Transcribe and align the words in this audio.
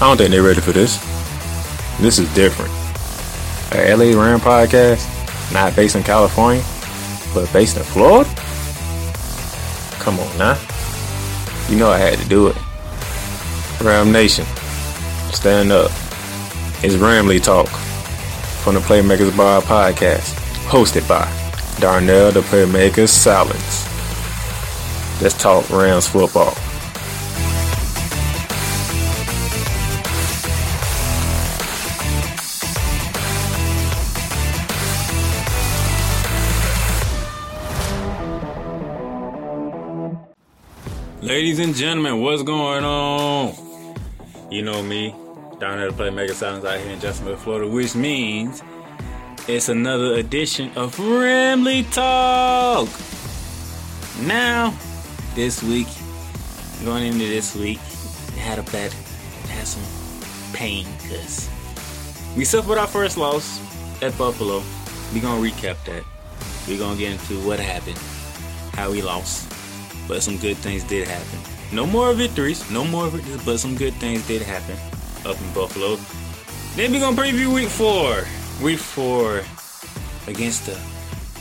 I 0.00 0.08
don't 0.08 0.16
think 0.16 0.30
they're 0.30 0.42
ready 0.42 0.62
for 0.62 0.72
this. 0.72 0.96
This 2.00 2.18
is 2.18 2.32
different. 2.34 2.72
A 3.72 3.94
LA 3.94 4.18
Ram 4.18 4.40
podcast, 4.40 5.04
not 5.52 5.76
based 5.76 5.94
in 5.94 6.02
California, 6.02 6.64
but 7.34 7.52
based 7.52 7.76
in 7.76 7.82
Florida? 7.82 8.30
Come 10.00 10.18
on 10.18 10.38
now. 10.38 10.58
You 11.68 11.76
know 11.76 11.90
I 11.90 11.98
had 11.98 12.18
to 12.18 12.26
do 12.30 12.46
it. 12.46 12.56
Ram 13.82 14.10
Nation, 14.10 14.46
stand 15.32 15.70
up. 15.70 15.90
It's 16.82 16.94
Ramley 16.94 17.42
Talk 17.42 17.68
from 17.68 18.76
the 18.76 18.80
Playmakers 18.80 19.36
Bar 19.36 19.60
podcast, 19.60 20.32
hosted 20.70 21.06
by 21.06 21.30
Darnell 21.78 22.32
the 22.32 22.40
Playmakers 22.40 23.10
Silence. 23.10 23.86
Let's 25.20 25.34
talk 25.36 25.68
Rams 25.68 26.08
football. 26.08 26.54
Ladies 41.30 41.60
and 41.60 41.76
gentlemen, 41.76 42.20
what's 42.20 42.42
going 42.42 42.82
on? 42.82 43.54
You 44.50 44.62
know 44.62 44.82
me, 44.82 45.14
down 45.60 45.78
here 45.78 45.86
to 45.86 45.92
play 45.92 46.10
Mega 46.10 46.34
Sounds 46.34 46.64
out 46.64 46.80
here 46.80 46.90
in 46.90 46.98
Jacksonville, 46.98 47.36
Florida, 47.36 47.68
which 47.68 47.94
means 47.94 48.64
it's 49.46 49.68
another 49.68 50.14
edition 50.14 50.72
of 50.74 50.96
Ramley 50.96 51.88
Talk. 51.92 52.88
Now, 54.26 54.76
this 55.36 55.62
week, 55.62 55.86
going 56.84 57.06
into 57.06 57.20
this 57.20 57.54
week, 57.54 57.78
had 58.36 58.58
a 58.58 58.64
bad, 58.64 58.92
had 59.50 59.68
some 59.68 59.84
pain 60.52 60.84
because 61.00 61.48
we 62.36 62.44
suffered 62.44 62.76
our 62.76 62.88
first 62.88 63.16
loss 63.16 63.60
at 64.02 64.18
Buffalo. 64.18 64.64
we 65.14 65.20
gonna 65.20 65.40
recap 65.40 65.76
that. 65.84 66.02
we 66.66 66.76
gonna 66.76 66.98
get 66.98 67.12
into 67.12 67.38
what 67.46 67.60
happened, 67.60 67.98
how 68.74 68.90
we 68.90 69.00
lost 69.00 69.49
but 70.08 70.22
some 70.22 70.36
good 70.38 70.56
things 70.58 70.84
did 70.84 71.08
happen. 71.08 71.38
No 71.72 71.86
more 71.86 72.12
victories, 72.12 72.68
no 72.70 72.84
more 72.84 73.08
victories, 73.08 73.44
but 73.44 73.58
some 73.58 73.76
good 73.76 73.94
things 73.94 74.26
did 74.26 74.42
happen 74.42 74.76
up 75.24 75.40
in 75.40 75.52
Buffalo. 75.52 75.96
Then 76.76 76.92
we're 76.92 77.00
gonna 77.00 77.16
preview 77.16 77.54
week 77.54 77.68
four. 77.68 78.24
Week 78.62 78.78
four 78.78 79.42
against 80.26 80.66
the 80.66 80.78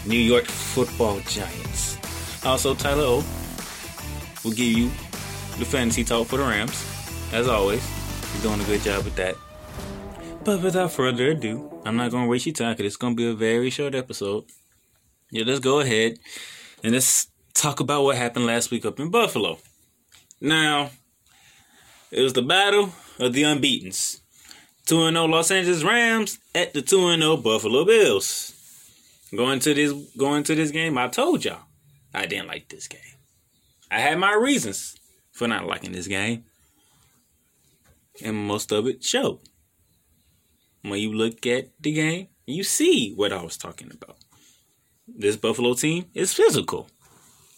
New 0.07 0.19
York 0.19 0.45
football 0.45 1.19
giants. 1.21 1.97
Also, 2.45 2.73
Tyler 2.73 3.03
O 3.03 3.25
will 4.43 4.51
give 4.51 4.77
you 4.77 4.89
the 5.57 5.65
fantasy 5.65 6.03
talk 6.03 6.27
for 6.27 6.37
the 6.37 6.43
Rams. 6.43 6.85
As 7.33 7.47
always, 7.47 7.83
he's 8.31 8.41
doing 8.41 8.61
a 8.61 8.63
good 8.63 8.81
job 8.81 9.03
with 9.03 9.15
that. 9.15 9.35
But 10.43 10.61
without 10.61 10.91
further 10.91 11.31
ado, 11.31 11.69
I'm 11.85 11.97
not 11.97 12.11
gonna 12.11 12.27
waste 12.27 12.45
your 12.45 12.53
time 12.53 12.73
because 12.73 12.85
it's 12.85 12.97
gonna 12.97 13.15
be 13.15 13.27
a 13.27 13.33
very 13.33 13.69
short 13.69 13.93
episode. 13.93 14.45
Yeah, 15.31 15.43
let's 15.45 15.59
go 15.59 15.79
ahead 15.79 16.17
and 16.83 16.93
let's 16.93 17.27
talk 17.53 17.79
about 17.79 18.03
what 18.03 18.17
happened 18.17 18.45
last 18.45 18.71
week 18.71 18.85
up 18.85 18.99
in 18.99 19.09
Buffalo. 19.09 19.59
Now, 20.41 20.91
it 22.11 22.21
was 22.21 22.33
the 22.33 22.41
battle 22.41 22.93
of 23.19 23.33
the 23.33 23.43
unbeatens. 23.43 24.21
2 24.85 25.11
0 25.11 25.25
Los 25.25 25.51
Angeles 25.51 25.83
Rams 25.83 26.39
at 26.55 26.73
the 26.73 26.81
2 26.81 27.17
0 27.17 27.37
Buffalo 27.37 27.85
Bills. 27.85 28.55
Going 29.35 29.59
to 29.59 29.73
this 29.73 29.93
going 30.17 30.43
to 30.43 30.55
this 30.55 30.71
game, 30.71 30.97
I 30.97 31.07
told 31.07 31.45
y'all 31.45 31.61
I 32.13 32.25
didn't 32.25 32.47
like 32.47 32.69
this 32.69 32.87
game. 32.87 33.01
I 33.91 33.99
had 33.99 34.17
my 34.17 34.33
reasons 34.33 34.97
for 35.31 35.47
not 35.47 35.67
liking 35.67 35.91
this 35.91 36.07
game. 36.07 36.45
And 38.23 38.35
most 38.35 38.71
of 38.71 38.87
it 38.87 39.03
showed. 39.03 39.39
When 40.81 40.99
you 40.99 41.13
look 41.13 41.45
at 41.45 41.69
the 41.79 41.91
game, 41.93 42.27
you 42.45 42.63
see 42.63 43.13
what 43.13 43.31
I 43.31 43.43
was 43.43 43.57
talking 43.57 43.91
about. 43.93 44.17
This 45.07 45.37
Buffalo 45.37 45.73
team 45.73 46.05
is 46.13 46.33
physical 46.33 46.89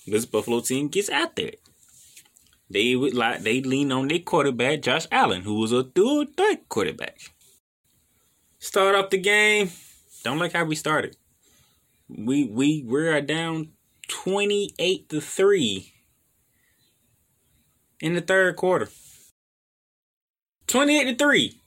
this 0.08 0.26
Buffalo 0.26 0.62
team 0.62 0.88
gets 0.88 1.10
out 1.10 1.36
there. 1.36 1.54
They 2.70 2.96
would 2.96 3.14
like 3.14 3.42
they 3.42 3.62
lean 3.62 3.92
on 3.92 4.08
their 4.08 4.20
quarterback, 4.20 4.82
Josh 4.82 5.06
Allen, 5.12 5.42
who 5.42 5.56
was 5.56 5.72
a 5.72 5.84
dual 5.84 6.26
threat 6.38 6.70
quarterback. 6.70 7.20
Start 8.60 8.96
off 8.96 9.10
the 9.10 9.18
game. 9.18 9.72
Don't 10.24 10.40
like 10.40 10.54
how 10.54 10.64
we 10.64 10.76
started. 10.76 11.18
We 12.08 12.46
we 12.46 12.84
we 12.86 13.08
are 13.08 13.22
down 13.22 13.72
twenty 14.08 14.72
eight 14.80 15.10
to 15.10 15.20
three 15.20 15.94
in 18.00 18.14
the 18.14 18.22
third 18.22 18.56
quarter. 18.56 18.90
Twenty 20.68 21.00
eight 21.00 21.06
to 21.06 21.16
three. 21.16 21.60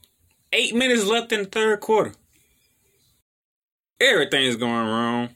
Eight 0.51 0.73
minutes 0.73 1.05
left 1.05 1.31
in 1.31 1.43
the 1.43 1.49
third 1.49 1.81
quarter. 1.81 2.13
Everything's 3.99 4.55
going 4.55 4.87
wrong. 4.87 5.29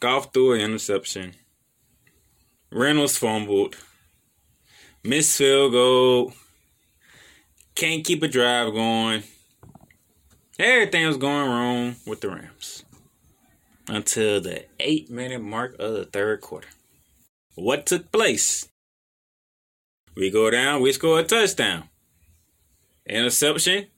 Goff 0.00 0.32
threw 0.32 0.54
an 0.54 0.60
interception. 0.60 1.34
Reynolds 2.72 3.18
fumbled. 3.18 3.76
Missed 5.04 5.36
field 5.36 5.72
goal. 5.72 6.32
Can't 7.74 8.02
keep 8.02 8.22
a 8.22 8.28
drive 8.28 8.72
going. 8.72 9.24
Everything 10.58 11.06
was 11.06 11.18
going 11.18 11.50
wrong 11.50 11.96
with 12.06 12.22
the 12.22 12.30
Rams 12.30 12.84
until 13.88 14.40
the 14.40 14.64
eight 14.80 15.10
minute 15.10 15.42
mark 15.42 15.74
of 15.78 15.92
the 15.92 16.06
third 16.06 16.40
quarter. 16.40 16.68
What 17.56 17.84
took 17.84 18.10
place? 18.10 18.68
We 20.14 20.30
go 20.30 20.50
down, 20.50 20.80
we 20.80 20.92
score 20.92 21.20
a 21.20 21.24
touchdown. 21.24 21.90
Interception. 23.06 23.88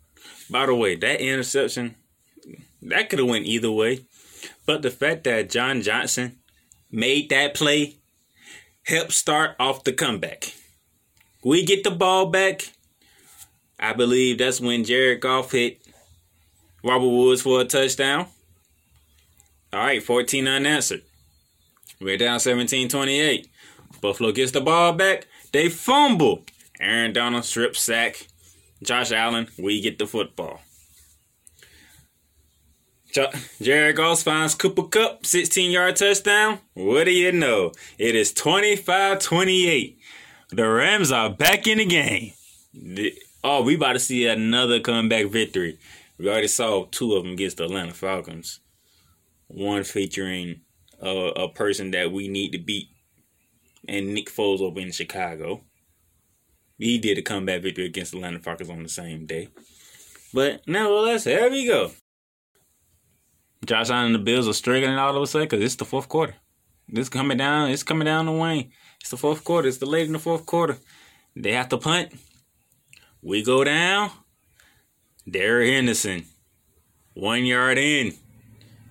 By 0.50 0.66
the 0.66 0.74
way, 0.74 0.96
that 0.96 1.20
interception, 1.20 1.94
that 2.82 3.08
could 3.08 3.20
have 3.20 3.28
went 3.28 3.46
either 3.46 3.70
way. 3.70 4.00
But 4.66 4.82
the 4.82 4.90
fact 4.90 5.24
that 5.24 5.50
John 5.50 5.80
Johnson 5.80 6.40
made 6.90 7.30
that 7.30 7.54
play 7.54 7.98
help 8.86 9.12
start 9.12 9.56
off 9.58 9.84
the 9.84 9.92
comeback. 9.92 10.54
We 11.42 11.64
get 11.64 11.84
the 11.84 11.90
ball 11.90 12.26
back. 12.26 12.72
I 13.78 13.92
believe 13.92 14.38
that's 14.38 14.60
when 14.60 14.84
Jared 14.84 15.20
Goff 15.20 15.52
hit 15.52 15.80
Robert 16.82 17.08
Woods 17.08 17.42
for 17.42 17.60
a 17.60 17.64
touchdown. 17.64 18.26
All 19.72 19.80
right, 19.80 20.02
14 20.02 20.46
unanswered. 20.46 21.02
We're 22.00 22.18
down 22.18 22.40
17 22.40 22.88
28. 22.88 23.48
Buffalo 24.00 24.32
gets 24.32 24.52
the 24.52 24.60
ball 24.60 24.92
back. 24.92 25.26
They 25.52 25.68
fumble. 25.68 26.44
Aaron 26.80 27.12
Donald 27.12 27.44
strip 27.44 27.76
sack. 27.76 28.26
Josh 28.82 29.12
Allen, 29.12 29.48
we 29.58 29.80
get 29.80 29.98
the 29.98 30.06
football. 30.06 30.60
Jared 33.60 33.96
Goff 33.96 34.22
finds 34.22 34.54
Cooper 34.54 34.84
Kupp, 34.84 35.24
16 35.24 35.70
yard 35.70 35.96
touchdown. 35.96 36.58
What 36.74 37.04
do 37.04 37.12
you 37.12 37.30
know? 37.30 37.72
It 37.96 38.16
is 38.16 38.32
25 38.32 39.20
28. 39.20 39.98
The 40.50 40.68
Rams 40.68 41.12
are 41.12 41.30
back 41.30 41.66
in 41.66 41.78
the 41.78 41.84
game. 41.86 42.32
Oh, 43.42 43.62
we 43.62 43.76
about 43.76 43.92
to 43.92 43.98
see 44.00 44.26
another 44.26 44.80
comeback 44.80 45.26
victory. 45.26 45.78
We 46.18 46.28
already 46.28 46.48
saw 46.48 46.86
two 46.86 47.14
of 47.14 47.24
them 47.24 47.34
against 47.34 47.58
the 47.58 47.64
Atlanta 47.64 47.94
Falcons. 47.94 48.60
One 49.46 49.84
featuring 49.84 50.62
a, 51.00 51.08
a 51.08 51.48
person 51.48 51.90
that 51.92 52.10
we 52.10 52.28
need 52.28 52.50
to 52.52 52.58
beat, 52.58 52.88
and 53.86 54.14
Nick 54.14 54.28
Foles 54.28 54.60
over 54.60 54.80
in 54.80 54.90
Chicago. 54.90 55.62
He 56.78 56.98
did 56.98 57.18
a 57.18 57.22
comeback 57.22 57.62
victory 57.62 57.86
against 57.86 58.12
the 58.12 58.18
Atlanta 58.18 58.40
Falcons 58.40 58.70
on 58.70 58.82
the 58.82 58.88
same 58.88 59.26
day. 59.26 59.50
But 60.32 60.66
nevertheless, 60.66 61.24
there 61.24 61.48
we 61.48 61.66
go. 61.66 61.92
Josh 63.64 63.90
Allen 63.90 64.06
and 64.06 64.14
the 64.14 64.18
Bills 64.18 64.48
are 64.48 64.52
struggling 64.52 64.94
all 64.94 65.16
of 65.16 65.22
a 65.22 65.26
sudden 65.26 65.48
because 65.48 65.64
it's 65.64 65.76
the 65.76 65.84
fourth 65.84 66.08
quarter. 66.08 66.34
This 66.88 67.08
coming 67.08 67.38
down. 67.38 67.70
It's 67.70 67.82
coming 67.82 68.04
down 68.04 68.26
the 68.26 68.32
Wayne. 68.32 68.70
It's 69.00 69.10
the 69.10 69.16
fourth 69.16 69.44
quarter. 69.44 69.68
It's 69.68 69.78
the 69.78 69.86
late 69.86 70.06
in 70.06 70.12
the 70.12 70.18
fourth 70.18 70.44
quarter. 70.44 70.76
They 71.34 71.52
have 71.52 71.68
to 71.70 71.78
punt. 71.78 72.12
We 73.22 73.42
go 73.42 73.64
down. 73.64 74.10
Darrell 75.28 75.66
Henderson, 75.66 76.26
one 77.14 77.46
yard 77.46 77.78
in. 77.78 78.12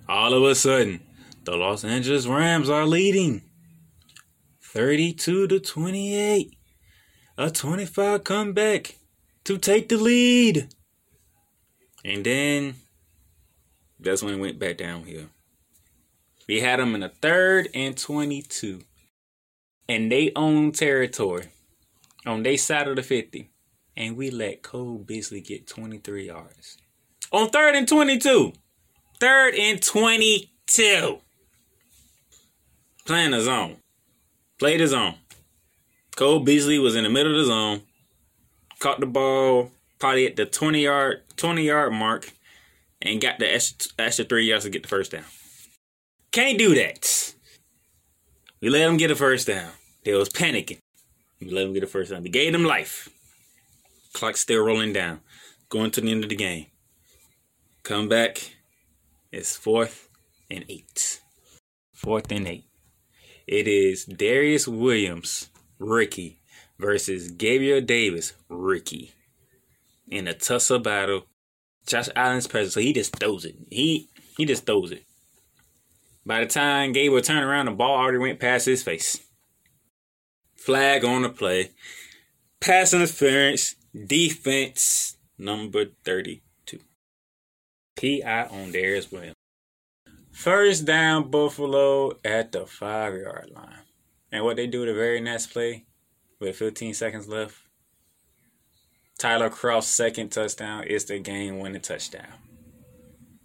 All 0.10 0.34
of 0.34 0.44
a 0.44 0.56
sudden, 0.56 1.02
the 1.44 1.56
Los 1.56 1.84
Angeles 1.84 2.26
Rams 2.26 2.70
are 2.70 2.88
leading 2.88 3.44
32 4.62 5.48
to 5.48 5.60
28. 5.60 6.58
A 7.38 7.52
25 7.52 8.24
comeback 8.24 8.96
to 9.44 9.58
take 9.58 9.90
the 9.90 9.98
lead. 9.98 10.70
And 12.04 12.24
then 12.26 12.76
that's 14.04 14.22
when 14.22 14.36
it 14.36 14.40
went 14.40 14.60
back 14.60 14.78
downhill. 14.78 15.28
We 16.48 16.60
had 16.60 16.80
them 16.80 16.96
in 16.96 17.04
a 17.04 17.10
third 17.10 17.70
and 17.74 17.98
22. 17.98 18.82
And 19.88 20.12
they 20.12 20.32
own 20.36 20.72
territory 20.72 21.46
on 22.26 22.44
their 22.44 22.58
side 22.58 22.88
of 22.88 22.96
the 22.96 23.04
50. 23.04 23.50
And 23.96 24.18
we 24.18 24.30
let 24.30 24.64
Cole 24.64 24.98
Beasley 24.98 25.42
get 25.42 25.68
23 25.68 26.28
yards. 26.28 26.78
On 27.32 27.50
third 27.50 27.76
and 27.76 27.88
22. 27.88 28.54
Third 29.20 29.56
and 29.56 29.82
22. 29.82 31.20
Playing 33.06 33.32
the 33.32 33.42
zone. 33.42 33.78
Played 34.60 34.80
the 34.80 34.88
zone. 34.88 35.16
Cole 36.16 36.40
Beasley 36.40 36.80
was 36.80 36.96
in 36.96 37.04
the 37.04 37.10
middle 37.10 37.34
of 37.34 37.40
the 37.40 37.46
zone. 37.46 37.82
Caught 38.80 39.00
the 39.00 39.06
ball 39.06 39.72
probably 40.00 40.28
at 40.28 40.36
the 40.36 40.46
20 40.46 40.82
yard 40.82 41.22
20 41.38 41.64
yard 41.64 41.94
mark 41.94 42.34
and 43.04 43.22
got 43.22 43.38
the 43.38 43.54
extra, 43.54 43.92
extra 44.00 44.26
three 44.26 44.46
yards 44.46 44.64
to 44.64 44.72
get 44.72 44.82
the 44.82 44.90
first 44.90 45.12
down. 45.12 45.26
Can't 46.32 46.58
do 46.58 46.74
that. 46.74 47.36
We 48.62 48.70
let 48.70 48.80
them 48.80 48.98
get 48.98 49.12
a 49.12 49.16
first 49.16 49.46
down. 49.46 49.70
They 50.04 50.14
was 50.14 50.30
panicking. 50.30 50.80
We 51.40 51.52
let 51.52 51.64
them 51.64 51.74
get 51.74 51.84
a 51.84 51.88
first 51.88 52.12
down. 52.12 52.24
We 52.24 52.30
gave 52.30 52.54
them 52.54 52.64
life. 52.64 53.10
Clock 54.14 54.38
still 54.38 54.64
rolling 54.64 54.94
down. 54.94 55.20
Going 55.70 55.92
to 55.92 56.02
the 56.02 56.12
end 56.12 56.24
of 56.24 56.30
the 56.30 56.36
game. 56.36 56.68
Come 57.84 58.08
back. 58.08 58.56
It's 59.32 59.58
fourth 59.58 60.10
and 60.50 60.64
eight. 60.70 61.22
Fourth 61.94 62.32
and 62.32 62.48
eight. 62.48 62.66
It 63.46 63.68
is 63.68 64.06
Darious 64.06 64.68
Williams, 64.68 65.50
Ricky, 65.78 66.40
versus 66.80 67.32
Gabriel 67.32 67.82
Davis, 67.82 68.34
Ricky. 68.48 69.12
In 70.08 70.28
a 70.28 70.34
tussle 70.34 70.80
battle. 70.80 71.26
Josh 71.86 72.10
Allen's 72.16 72.48
presence, 72.48 72.74
so 72.74 72.80
he 72.80 72.94
just 72.94 73.16
throws 73.18 73.46
it. 73.46 73.56
He 73.70 74.10
he 74.38 74.46
just 74.46 74.66
throws 74.66 74.92
it. 74.92 75.04
By 76.26 76.40
the 76.40 76.46
time 76.46 76.94
Gabriel 76.94 77.22
turned 77.22 77.46
around, 77.46 77.66
the 77.66 77.72
ball 77.72 77.98
already 77.98 78.18
went 78.18 78.40
past 78.40 78.66
his 78.66 78.84
face. 78.84 79.20
Flag 80.56 81.04
on 81.04 81.24
the 81.24 81.30
play. 81.30 81.72
Pass 82.60 82.94
interference. 82.94 83.76
Defense 83.94 85.18
number 85.38 85.86
32. 86.06 86.80
PI 87.96 88.46
on 88.46 88.72
Darious 88.72 89.12
Williams. 89.12 89.36
First 90.32 90.86
down, 90.86 91.30
Buffalo 91.30 92.14
at 92.24 92.52
the 92.52 92.66
five 92.66 93.16
yard 93.16 93.52
line. 93.54 93.84
And 94.32 94.44
what 94.44 94.56
they 94.56 94.66
do 94.66 94.86
the 94.86 94.94
very 94.94 95.22
next 95.22 95.48
play 95.48 95.86
with 96.40 96.56
15 96.56 96.94
seconds 96.94 97.28
left, 97.28 97.56
Tyler 99.24 99.50
Kroft 99.50 99.84
second 99.84 100.34
touchdown 100.34 100.84
is 100.84 101.06
the 101.06 101.18
game 101.18 101.60
winning 101.60 101.80
touchdown. 101.80 102.28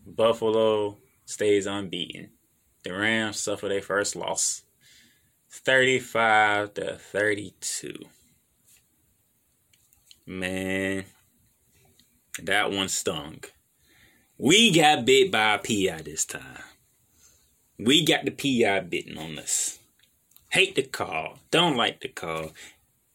Buffalo 0.05 0.97
stays 1.25 1.67
unbeaten. 1.67 2.31
The 2.83 2.95
Rams 2.95 3.39
suffer 3.39 3.69
their 3.69 3.81
first 3.81 4.17
loss. 4.17 4.65
35 5.53 6.75
to 6.75 6.97
32. 6.97 7.95
Man, 10.27 11.05
that 12.43 12.73
one 12.73 12.89
stung. 12.89 13.45
We 14.37 14.73
got 14.73 15.05
bit 15.05 15.31
by 15.31 15.55
a 15.55 15.59
PI 15.59 16.03
this 16.03 16.25
time. 16.25 16.65
We 17.79 18.05
got 18.05 18.25
the 18.25 18.33
PI 18.33 18.81
bitten 18.81 19.17
on 19.17 19.39
us. 19.39 19.79
Hate 20.49 20.75
the 20.75 20.83
call. 20.83 21.39
Don't 21.53 21.77
like 21.77 22.01
the 22.01 22.09
call. 22.09 22.51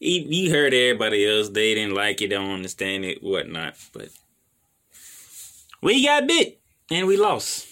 You 0.05 0.51
heard 0.51 0.73
everybody 0.73 1.25
else. 1.25 1.47
They 1.47 1.75
didn't 1.75 1.95
like 1.95 2.21
it, 2.21 2.27
don't 2.27 2.51
understand 2.51 3.05
it, 3.05 3.23
whatnot. 3.23 3.75
But 3.93 4.09
we 5.81 6.05
got 6.05 6.27
bit 6.27 6.59
and 6.91 7.07
we 7.07 7.15
lost. 7.15 7.67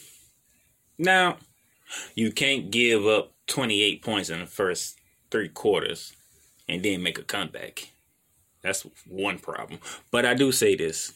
Now, 0.97 1.39
you 2.15 2.31
can't 2.31 2.71
give 2.71 3.05
up 3.05 3.33
28 3.47 4.01
points 4.01 4.29
in 4.29 4.39
the 4.39 4.45
first 4.45 4.97
three 5.29 5.49
quarters 5.49 6.15
and 6.69 6.81
then 6.81 7.03
make 7.03 7.19
a 7.19 7.23
comeback. 7.23 7.91
That's 8.61 8.87
one 9.05 9.37
problem. 9.37 9.81
But 10.09 10.25
I 10.25 10.33
do 10.33 10.53
say 10.53 10.77
this. 10.77 11.11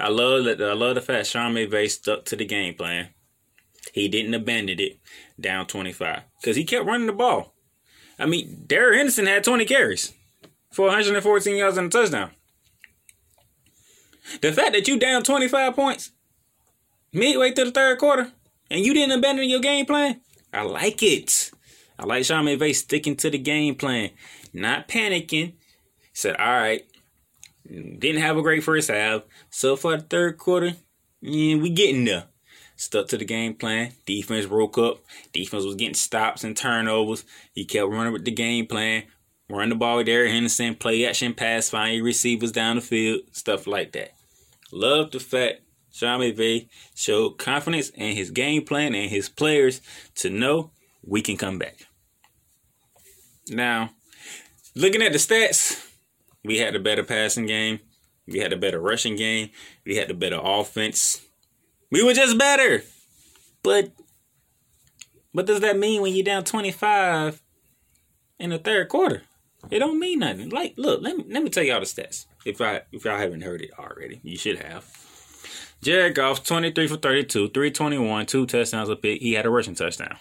I 0.00 0.08
love 0.08 0.44
that 0.44 0.62
I 0.62 0.72
love 0.72 0.94
the 0.94 1.02
fact 1.02 1.26
Sean 1.26 1.52
McVay 1.52 1.90
stuck 1.90 2.24
to 2.24 2.36
the 2.36 2.46
game 2.46 2.72
plan. 2.72 3.08
He 3.92 4.08
didn't 4.08 4.32
abandon 4.32 4.80
it 4.80 4.98
down 5.38 5.66
25 5.66 6.22
because 6.40 6.56
he 6.56 6.64
kept 6.64 6.86
running 6.86 7.06
the 7.06 7.12
ball. 7.12 7.52
I 8.18 8.24
mean, 8.24 8.64
Darrell 8.66 8.96
Henderson 8.96 9.26
had 9.26 9.44
20 9.44 9.66
carries 9.66 10.14
for 10.70 10.86
114 10.86 11.56
yards 11.56 11.76
and 11.76 11.86
a 11.86 11.90
touchdown. 11.90 12.30
The 14.42 14.52
fact 14.52 14.72
that 14.72 14.86
you 14.86 14.98
down 14.98 15.22
25 15.22 15.74
points 15.74 16.12
midway 17.12 17.52
through 17.52 17.66
the 17.66 17.70
third 17.72 17.98
quarter 17.98 18.32
and 18.70 18.84
you 18.84 18.92
didn't 18.92 19.18
abandon 19.18 19.48
your 19.48 19.60
game 19.60 19.86
plan, 19.86 20.20
I 20.52 20.62
like 20.62 21.02
it. 21.02 21.50
I 21.98 22.04
like 22.04 22.24
Sean 22.24 22.44
McVay 22.44 22.74
sticking 22.74 23.16
to 23.16 23.30
the 23.30 23.38
game 23.38 23.74
plan, 23.74 24.10
not 24.52 24.88
panicking. 24.88 25.54
Said, 26.12 26.36
all 26.36 26.46
right, 26.46 26.82
didn't 27.66 28.22
have 28.22 28.36
a 28.36 28.42
great 28.42 28.62
first 28.62 28.88
half. 28.90 29.22
So 29.50 29.76
for 29.76 29.96
the 29.96 30.02
third 30.02 30.36
quarter, 30.36 30.74
yeah, 31.20 31.56
we 31.56 31.70
getting 31.70 32.04
there. 32.04 32.24
Stuck 32.76 33.08
to 33.08 33.18
the 33.18 33.24
game 33.24 33.54
plan. 33.54 33.92
Defense 34.06 34.46
broke 34.46 34.78
up. 34.78 35.00
Defense 35.32 35.64
was 35.64 35.74
getting 35.74 35.94
stops 35.94 36.44
and 36.44 36.56
turnovers. 36.56 37.24
He 37.52 37.64
kept 37.64 37.90
running 37.90 38.12
with 38.12 38.24
the 38.24 38.30
game 38.30 38.66
plan. 38.66 39.04
Run 39.50 39.70
the 39.70 39.74
ball 39.74 39.96
with 39.96 40.06
Darrell 40.06 40.30
Henderson, 40.30 40.74
play 40.74 41.06
action 41.06 41.32
pass, 41.32 41.70
find 41.70 41.96
your 41.96 42.04
receivers 42.04 42.52
down 42.52 42.76
the 42.76 42.82
field, 42.82 43.22
stuff 43.32 43.66
like 43.66 43.92
that. 43.92 44.12
Love 44.72 45.10
the 45.10 45.20
fact 45.20 45.62
Sean 45.90 46.20
McVay 46.20 46.68
showed 46.94 47.38
confidence 47.38 47.88
in 47.90 48.14
his 48.14 48.30
game 48.30 48.64
plan 48.64 48.94
and 48.94 49.10
his 49.10 49.28
players 49.28 49.80
to 50.16 50.28
know 50.28 50.70
we 51.02 51.22
can 51.22 51.38
come 51.38 51.58
back. 51.58 51.86
Now, 53.48 53.90
looking 54.76 55.02
at 55.02 55.12
the 55.12 55.18
stats, 55.18 55.82
we 56.44 56.58
had 56.58 56.76
a 56.76 56.80
better 56.80 57.02
passing 57.02 57.46
game. 57.46 57.80
We 58.26 58.40
had 58.40 58.52
a 58.52 58.58
better 58.58 58.78
rushing 58.78 59.16
game. 59.16 59.50
We 59.86 59.96
had 59.96 60.08
the 60.08 60.14
better 60.14 60.40
offense. 60.42 61.22
We 61.90 62.04
were 62.04 62.12
just 62.12 62.38
better. 62.38 62.84
But 63.62 63.92
what 65.32 65.46
does 65.46 65.60
that 65.60 65.78
mean 65.78 66.02
when 66.02 66.14
you're 66.14 66.24
down 66.24 66.44
25 66.44 67.42
in 68.38 68.50
the 68.50 68.58
third 68.58 68.90
quarter? 68.90 69.22
It 69.70 69.80
don't 69.80 69.98
mean 69.98 70.20
nothing. 70.20 70.50
Like, 70.50 70.74
look, 70.76 71.02
let 71.02 71.16
me 71.16 71.24
let 71.28 71.42
me 71.42 71.50
tell 71.50 71.64
y'all 71.64 71.80
the 71.80 71.86
stats. 71.86 72.26
If 72.44 72.60
I 72.60 72.82
if 72.92 73.04
y'all 73.04 73.18
haven't 73.18 73.42
heard 73.42 73.62
it 73.62 73.70
already, 73.78 74.20
you 74.22 74.36
should 74.36 74.58
have. 74.60 74.86
Jared 75.82 76.16
Goff, 76.16 76.44
23 76.44 76.88
for 76.88 76.96
32, 76.96 77.50
321, 77.50 78.26
two 78.26 78.46
touchdowns 78.46 78.88
a 78.88 78.96
pick. 78.96 79.20
He 79.20 79.34
had 79.34 79.46
a 79.46 79.50
rushing 79.50 79.76
touchdown. 79.76 80.16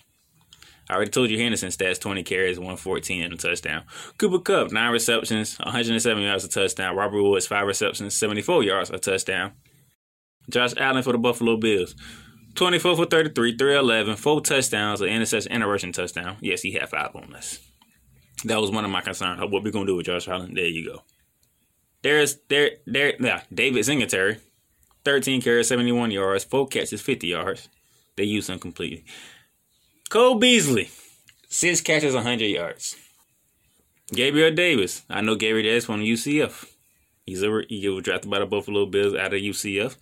I 0.90 0.94
already 0.94 1.12
told 1.12 1.30
you 1.30 1.38
Henderson 1.38 1.70
stats 1.70 2.00
20 2.00 2.24
carries, 2.24 2.58
114 2.58 3.24
and 3.24 3.34
a 3.34 3.38
touchdown. 3.38 3.84
Cooper 4.18 4.40
Kupp, 4.40 4.72
9 4.72 4.92
receptions, 4.92 5.58
107 5.58 6.24
yards 6.24 6.46
a 6.46 6.50
touchdown. 6.50 6.96
Robert 6.96 7.22
Woods, 7.22 7.48
5 7.48 7.68
receptions, 7.68 8.18
74 8.18 8.64
yards 8.64 8.90
a 8.90 8.98
touchdown. 8.98 9.52
Josh 10.50 10.74
Allen 10.78 11.04
for 11.04 11.12
the 11.12 11.18
Buffalo 11.18 11.58
Bills. 11.58 11.96
24 12.56 12.96
for 12.96 13.06
33, 13.06 13.58
311, 13.58 14.16
4 14.16 14.42
touchdowns, 14.42 15.02
an 15.02 15.10
interception, 15.10 15.52
and 15.52 15.64
a 15.64 15.68
rushing 15.68 15.92
touchdown. 15.92 16.38
Yes, 16.40 16.62
he 16.62 16.72
had 16.72 16.90
5 16.90 17.16
on 17.16 17.32
this. 17.32 17.60
That 18.46 18.62
was 18.62 18.72
one 18.72 18.86
of 18.86 18.92
my 18.92 19.02
concerns. 19.02 19.40
What 19.40 19.64
we 19.64 19.72
to 19.72 19.86
do 19.86 19.96
with 19.96 20.06
Josh 20.06 20.28
Allen? 20.28 20.54
There 20.54 20.66
you 20.66 20.90
go. 20.90 21.02
There's, 22.04 22.38
there, 22.50 22.72
there, 22.86 23.14
yeah, 23.20 23.42
Devin 23.54 23.84
Singletary. 23.84 24.38
13 25.06 25.42
carries, 25.42 25.70
71 25.70 26.12
yards, 26.12 26.44
4 26.44 26.68
catches, 26.68 27.02
50 27.02 27.28
yards. 27.28 27.70
They 28.16 28.26
used 28.26 28.50
him 28.50 28.60
completely. 28.60 29.06
Cole 30.10 30.36
Beasley, 30.36 30.90
6 31.50 31.82
catches, 31.82 32.14
100 32.14 32.46
yards. 32.46 32.96
Gabriel 34.14 34.54
Davis. 34.54 35.04
I 35.10 35.22
know 35.22 35.36
Gabriel 35.36 35.64
Davis 35.64 35.86
from 35.86 36.02
UCF. 36.02 36.66
He's 37.26 37.44
a 37.44 37.62
he 37.68 37.88
was 37.90 38.04
drafted 38.04 38.32
by 38.32 38.40
the 38.40 38.46
Buffalo 38.46 38.86
Bills 38.86 39.14
out 39.14 39.34
of 39.34 39.42
UCF. 39.42 39.98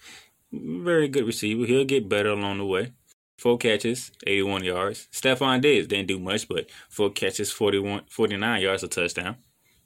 Very 0.51 1.08
good 1.08 1.25
receiver. 1.25 1.65
He'll 1.65 1.86
get 1.86 2.08
better 2.08 2.30
along 2.30 2.60
the 2.60 2.65
way. 2.65 2.94
Four 3.38 3.58
catches, 3.58 4.12
81 4.25 4.63
yards. 4.63 5.08
Stefon 5.12 5.62
Diggs 5.62 5.88
didn't 5.88 6.08
do 6.08 6.20
much, 6.20 6.48
but 6.48 6.70
four 6.89 7.10
catches, 7.10 7.51
41, 7.51 8.04
49 8.10 8.62
yards, 8.62 8.84
a 8.84 8.88
touchdown. 8.88 9.36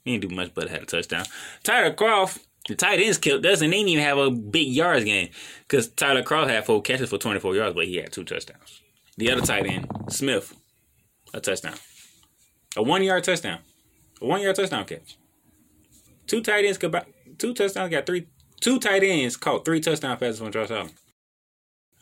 He 0.04 0.16
didn't 0.16 0.30
do 0.30 0.36
much, 0.36 0.54
but 0.54 0.68
had 0.68 0.82
a 0.82 0.86
touchdown. 0.86 1.24
Tyler 1.62 1.92
Kroft, 1.92 2.38
the 2.68 2.74
tight 2.74 3.00
ends 3.00 3.18
killed 3.18 3.42
doesn't 3.42 3.72
even 3.72 4.02
have 4.02 4.18
a 4.18 4.30
big 4.30 4.68
yards 4.68 5.04
game 5.04 5.30
because 5.62 5.88
Tyler 5.88 6.22
Kroft 6.22 6.48
had 6.48 6.64
four 6.64 6.80
catches 6.80 7.10
for 7.10 7.18
24 7.18 7.56
yards, 7.56 7.74
but 7.74 7.86
he 7.86 7.96
had 7.96 8.12
two 8.12 8.24
touchdowns. 8.24 8.80
The 9.16 9.30
other 9.30 9.42
tight 9.42 9.66
end, 9.66 9.86
Smith, 10.08 10.54
a 11.34 11.40
touchdown. 11.40 11.74
A 12.76 12.82
one 12.82 13.02
yard 13.02 13.24
touchdown. 13.24 13.58
A 14.20 14.26
one 14.26 14.40
yard 14.40 14.56
touchdown 14.56 14.84
catch. 14.84 15.16
Two 16.26 16.40
tight 16.40 16.64
ends 16.64 16.78
two 17.38 17.54
touchdowns 17.54 17.90
got 17.90 18.06
three 18.06 18.26
two 18.60 18.78
tight 18.78 19.02
ends 19.02 19.36
caught 19.36 19.64
three 19.64 19.80
touchdown 19.80 20.16
passes 20.16 20.38
from 20.38 20.52
Josh 20.52 20.70
Allen. 20.70 20.90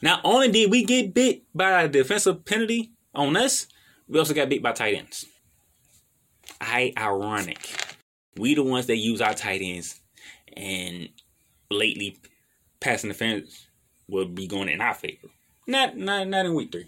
Not 0.01 0.21
only 0.25 0.51
did 0.51 0.71
we 0.71 0.85
get 0.85 1.15
bit 1.15 1.43
by 1.55 1.83
a 1.83 1.89
defensive 1.89 2.45
penalty 2.45 2.93
on 3.15 3.37
us, 3.37 3.67
we 4.07 4.19
also 4.19 4.35
got 4.35 4.49
beat 4.49 4.63
by 4.63 4.73
tight 4.73 4.95
ends. 4.95 5.27
I 6.61 6.93
ironic. 6.97 7.97
We 8.37 8.55
the 8.55 8.63
ones 8.63 8.87
that 8.87 8.97
use 8.97 9.21
our 9.21 9.35
tight 9.35 9.61
ends 9.63 10.01
and 10.57 11.09
lately 11.71 12.19
passing 12.81 13.11
defense 13.11 13.67
will 14.09 14.27
be 14.27 14.47
going 14.47 14.69
in 14.69 14.81
our 14.81 14.95
favor. 14.95 15.29
Not 15.67 15.97
not 15.97 16.29
not 16.29 16.47
in 16.47 16.55
week 16.55 16.73
three. 16.73 16.87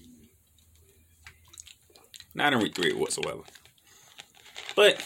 Not 2.35 2.52
in 2.52 2.61
week 2.61 2.75
three 2.75 2.93
whatsoever. 2.95 3.43
But 4.76 5.02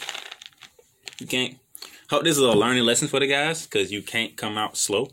you 1.19 1.25
can't 1.25 1.57
hope 2.09 2.23
this 2.23 2.37
is 2.37 2.43
a 2.43 2.51
learning 2.51 2.83
lesson 2.83 3.07
for 3.07 3.19
the 3.19 3.27
guys 3.27 3.65
because 3.65 3.91
you 3.91 4.03
can't 4.03 4.37
come 4.37 4.57
out 4.57 4.77
slow 4.77 5.09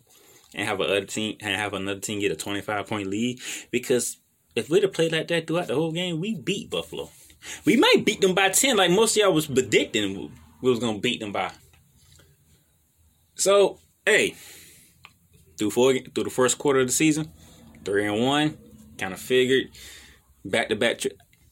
and 0.55 0.69
have 0.69 0.81
a 0.81 0.85
other 0.85 1.05
team 1.05 1.37
and 1.41 1.57
have 1.57 1.73
another 1.73 2.01
team 2.01 2.21
get 2.21 2.33
a 2.33 2.37
25 2.37 2.87
point 2.87 3.09
lead 3.09 3.41
because 3.71 4.19
if 4.55 4.69
we'd 4.69 4.83
have 4.83 4.93
played 4.93 5.13
like 5.13 5.29
that 5.29 5.47
throughout 5.47 5.69
the 5.69 5.75
whole 5.75 5.93
game, 5.93 6.21
we 6.21 6.35
beat 6.35 6.71
Buffalo. 6.71 7.11
We 7.65 7.77
might 7.77 8.05
beat 8.05 8.21
them 8.21 8.35
by 8.35 8.51
10 8.51 8.77
like 8.77 8.91
most 8.91 9.17
of 9.17 9.23
y'all 9.23 9.33
was 9.33 9.47
predicting 9.47 10.31
we 10.61 10.71
was 10.71 10.79
to 10.79 11.01
beat 11.01 11.21
them 11.21 11.33
by. 11.33 11.53
So, 13.35 13.81
hey, 14.07 14.37
through 15.59 15.71
four, 15.71 15.95
through 15.95 16.25
the 16.25 16.31
first 16.31 16.59
quarter 16.59 16.81
of 16.81 16.87
the 16.87 16.93
season, 16.93 17.33
3 17.85 18.07
and 18.07 18.25
1, 18.25 18.59
kind 18.99 19.13
of 19.13 19.21
figured 19.21 19.71
back 20.45 20.69
to 20.69 20.77
back 20.77 21.01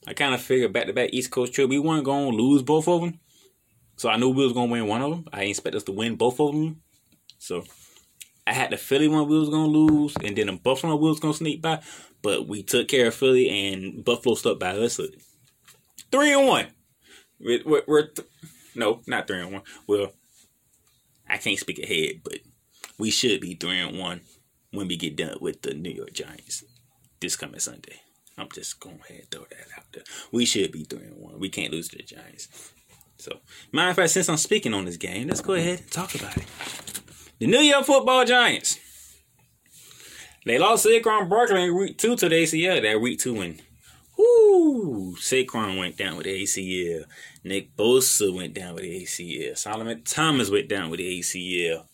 I 0.07 0.15
kind 0.15 0.35
of 0.35 0.41
figured 0.41 0.73
back 0.73 0.87
to 0.87 0.93
back 0.93 1.11
East 1.13 1.31
Coast 1.31 1.53
trip 1.53 1.69
we 1.69 1.79
weren't 1.79 2.05
to 2.05 2.29
lose 2.29 2.63
both 2.63 2.89
of 2.89 3.01
them. 3.01 3.21
So 3.97 4.09
I 4.09 4.17
knew 4.17 4.31
we 4.31 4.45
was 4.45 4.55
to 4.55 4.65
win 4.65 4.87
one 4.87 5.03
of 5.03 5.11
them. 5.11 5.27
I 5.33 5.43
expect 5.45 5.77
us 5.77 5.83
to 5.85 5.93
win 5.93 6.17
both 6.17 6.41
of 6.41 6.53
them. 6.53 6.81
So 7.39 7.65
I 8.51 8.53
had 8.53 8.71
the 8.71 8.77
Philly 8.77 9.07
one 9.07 9.29
we 9.29 9.39
was 9.39 9.49
to 9.49 9.57
lose, 9.57 10.17
and 10.25 10.37
then 10.37 10.49
the 10.49 10.55
Buffalo 10.55 10.97
we 10.97 11.09
was 11.09 11.21
to 11.21 11.33
sneak 11.33 11.63
by. 11.63 11.81
But 12.21 12.49
we 12.49 12.65
took 12.65 12.89
care 12.89 13.07
of 13.07 13.15
Philly, 13.15 13.49
and 13.49 14.05
Buffalo 14.05 14.35
stuck 14.35 14.59
by 14.59 14.71
us. 14.71 15.01
Three 16.11 16.33
and 16.33 16.49
one. 16.49 16.67
We're, 17.39 17.63
we're, 17.65 17.83
we're 17.87 18.07
th- 18.09 18.27
no, 18.75 19.03
not 19.07 19.29
three 19.29 19.41
and 19.41 19.53
one. 19.53 19.63
Well, 19.87 20.11
I 21.29 21.37
can't 21.37 21.61
speak 21.61 21.79
ahead, 21.79 22.23
but 22.25 22.39
we 22.99 23.13
should 23.13 23.41
be 23.41 23.55
three 23.55 23.79
and 23.79 23.97
one 23.97 24.23
when 24.73 24.89
we 24.89 24.97
get 24.97 25.15
done 25.15 25.37
with 25.41 25.63
the 25.63 25.73
New 25.73 25.91
York 25.91 26.13
Giants 26.13 26.65
this 27.21 27.37
coming 27.37 27.61
Sunday. 27.61 28.01
I'm 28.37 28.49
just 28.53 28.81
going 28.81 28.99
ahead 29.09 29.21
and 29.21 29.31
throw 29.31 29.43
that 29.43 29.79
out 29.79 29.85
there. 29.93 30.03
We 30.33 30.45
should 30.45 30.73
be 30.73 30.83
three 30.83 31.05
and 31.05 31.19
one. 31.19 31.39
We 31.39 31.51
can't 31.51 31.73
lose 31.73 31.89
to 31.91 31.99
the 31.99 32.03
Giants. 32.03 32.49
So, 33.17 33.39
matter 33.71 33.91
of 33.91 33.97
fact, 33.97 34.11
since 34.11 34.29
I'm 34.29 34.39
speaking 34.39 34.75
on 34.75 34.87
this 34.87 34.97
game, 34.97 35.29
let's 35.29 35.41
go 35.41 35.53
ahead 35.53 35.79
and 35.79 35.91
talk 35.93 36.17
about 36.17 36.37
it. 36.37 36.90
The 37.41 37.47
New 37.47 37.61
York 37.61 37.87
Football 37.87 38.27
Giants. 38.27 38.79
They 40.45 40.59
lost 40.59 40.85
Saquon 40.85 41.27
Barkley 41.27 41.65
in 41.65 41.75
week 41.75 41.97
two 41.97 42.15
to 42.17 42.29
the 42.29 42.35
ACL. 42.35 42.83
That 42.83 43.01
week 43.01 43.19
two 43.19 43.33
win. 43.33 43.59
Woo! 44.19 45.17
Saquon 45.17 45.79
went 45.79 45.97
down 45.97 46.19
with 46.19 46.27
the 46.27 46.43
ACL. 46.43 47.05
Nick 47.43 47.75
Bosa 47.75 48.35
went 48.35 48.53
down 48.53 48.75
with 48.75 48.83
the 48.83 49.05
ACL. 49.05 49.57
Solomon 49.57 50.03
Thomas 50.05 50.51
went 50.51 50.69
down 50.69 50.91
with 50.91 50.99
the 50.99 51.19
ACL. 51.19 51.87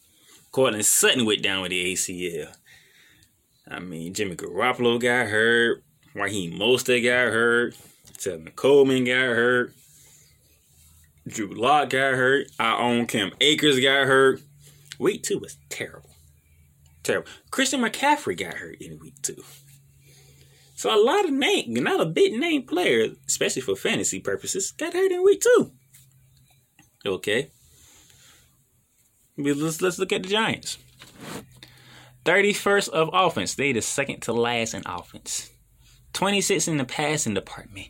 Courtland 0.50 0.84
Sutton 0.84 1.24
went 1.24 1.44
down 1.44 1.62
with 1.62 1.70
the 1.70 1.92
ACL. 1.92 2.52
I 3.68 3.78
mean, 3.78 4.14
Jimmy 4.14 4.34
Garoppolo 4.34 5.00
got 5.00 5.28
hurt. 5.28 5.84
Raheem 6.12 6.58
Mostert 6.58 7.04
got 7.04 7.32
hurt. 7.32 7.76
Tevin 8.18 8.52
Coleman 8.56 9.04
got 9.04 9.14
hurt. 9.14 9.72
Drew 11.28 11.54
Lock 11.54 11.90
got 11.90 12.14
hurt. 12.14 12.48
Our 12.58 12.80
own 12.80 13.06
Cam 13.06 13.30
Akers 13.40 13.78
got 13.78 14.08
hurt. 14.08 14.40
Week 14.98 15.22
two 15.22 15.38
was 15.38 15.56
terrible. 15.68 16.10
Terrible. 17.02 17.28
Christian 17.50 17.80
McCaffrey 17.80 18.36
got 18.36 18.54
hurt 18.54 18.80
in 18.80 18.98
week 18.98 19.20
two. 19.22 19.42
So 20.74 20.94
a 20.94 21.02
lot 21.02 21.24
of 21.24 21.32
name, 21.32 21.72
not 21.74 22.00
a 22.00 22.06
big 22.06 22.34
name 22.34 22.64
player, 22.64 23.08
especially 23.26 23.62
for 23.62 23.76
fantasy 23.76 24.20
purposes, 24.20 24.72
got 24.72 24.92
hurt 24.92 25.12
in 25.12 25.24
week 25.24 25.40
two. 25.40 25.72
Okay. 27.04 27.50
Let's 29.38 29.80
let's 29.80 29.98
look 29.98 30.12
at 30.12 30.22
the 30.22 30.28
Giants. 30.28 30.78
31st 32.24 32.88
of 32.88 33.10
offense. 33.12 33.54
They 33.54 33.72
the 33.72 33.82
second 33.82 34.20
to 34.22 34.32
last 34.32 34.74
in 34.74 34.82
offense. 34.84 35.50
26 36.12 36.66
in 36.66 36.76
the 36.76 36.84
passing 36.84 37.34
department. 37.34 37.88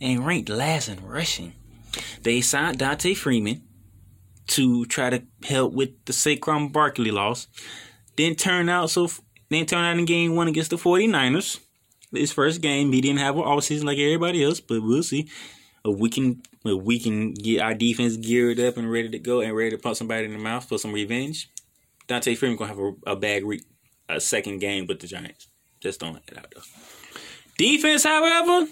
And 0.00 0.26
ranked 0.26 0.48
last 0.48 0.88
in 0.88 1.06
rushing. 1.06 1.52
They 2.22 2.40
signed 2.40 2.78
Devonta 2.78 3.16
Freeman 3.16 3.62
to 4.48 4.84
try 4.86 5.10
to 5.10 5.22
help 5.44 5.72
with 5.72 5.90
the 6.04 6.12
Saquon 6.12 6.72
Barkley 6.72 7.10
loss. 7.10 7.48
Didn't 8.16 8.38
turn 8.38 8.68
out 8.68 8.90
so 8.90 9.08
didn't 9.50 9.68
turn 9.68 9.84
out 9.84 9.98
in 9.98 10.04
game 10.04 10.34
one 10.34 10.48
against 10.48 10.70
the 10.70 10.76
49ers. 10.76 11.60
His 12.12 12.32
first 12.32 12.60
game, 12.60 12.92
he 12.92 13.00
didn't 13.00 13.18
have 13.18 13.36
an 13.36 13.42
offseason 13.42 13.84
like 13.84 13.98
everybody 13.98 14.42
else, 14.42 14.60
but 14.60 14.82
we'll 14.82 15.02
see. 15.02 15.28
If 15.84 15.98
we 15.98 16.08
can 16.08 16.42
if 16.64 16.82
we 16.82 16.98
can 16.98 17.32
get 17.32 17.60
our 17.60 17.74
defense 17.74 18.16
geared 18.16 18.58
up 18.58 18.76
and 18.76 18.90
ready 18.90 19.08
to 19.10 19.18
go 19.18 19.40
and 19.40 19.54
ready 19.54 19.70
to 19.70 19.78
punch 19.78 19.98
somebody 19.98 20.24
in 20.24 20.32
the 20.32 20.38
mouth 20.38 20.68
for 20.68 20.78
some 20.78 20.92
revenge, 20.92 21.48
Devonta 22.08 22.36
Freeman 22.36 22.56
gonna 22.56 22.68
have 22.68 22.78
a, 22.78 22.92
a 23.06 23.16
bag 23.16 23.44
re- 23.44 23.62
a 24.08 24.20
second 24.20 24.58
game 24.58 24.86
with 24.86 25.00
the 25.00 25.06
Giants. 25.06 25.48
Just 25.80 26.00
throwing 26.00 26.16
it 26.16 26.38
out 26.38 26.52
though. 26.54 26.62
Defense, 27.58 28.04
however, 28.04 28.68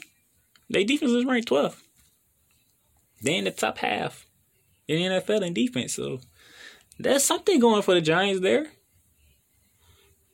their 0.68 0.84
defense 0.84 1.12
is 1.12 1.24
ranked 1.24 1.48
12th. 1.48 1.80
They 3.22 3.36
in 3.36 3.44
the 3.44 3.50
top 3.50 3.78
half 3.78 4.23
in 4.88 5.12
the 5.12 5.20
NFL 5.20 5.42
in 5.42 5.54
defense. 5.54 5.94
So 5.94 6.20
there's 6.98 7.24
something 7.24 7.58
going 7.58 7.82
for 7.82 7.94
the 7.94 8.00
Giants 8.00 8.40
there. 8.40 8.66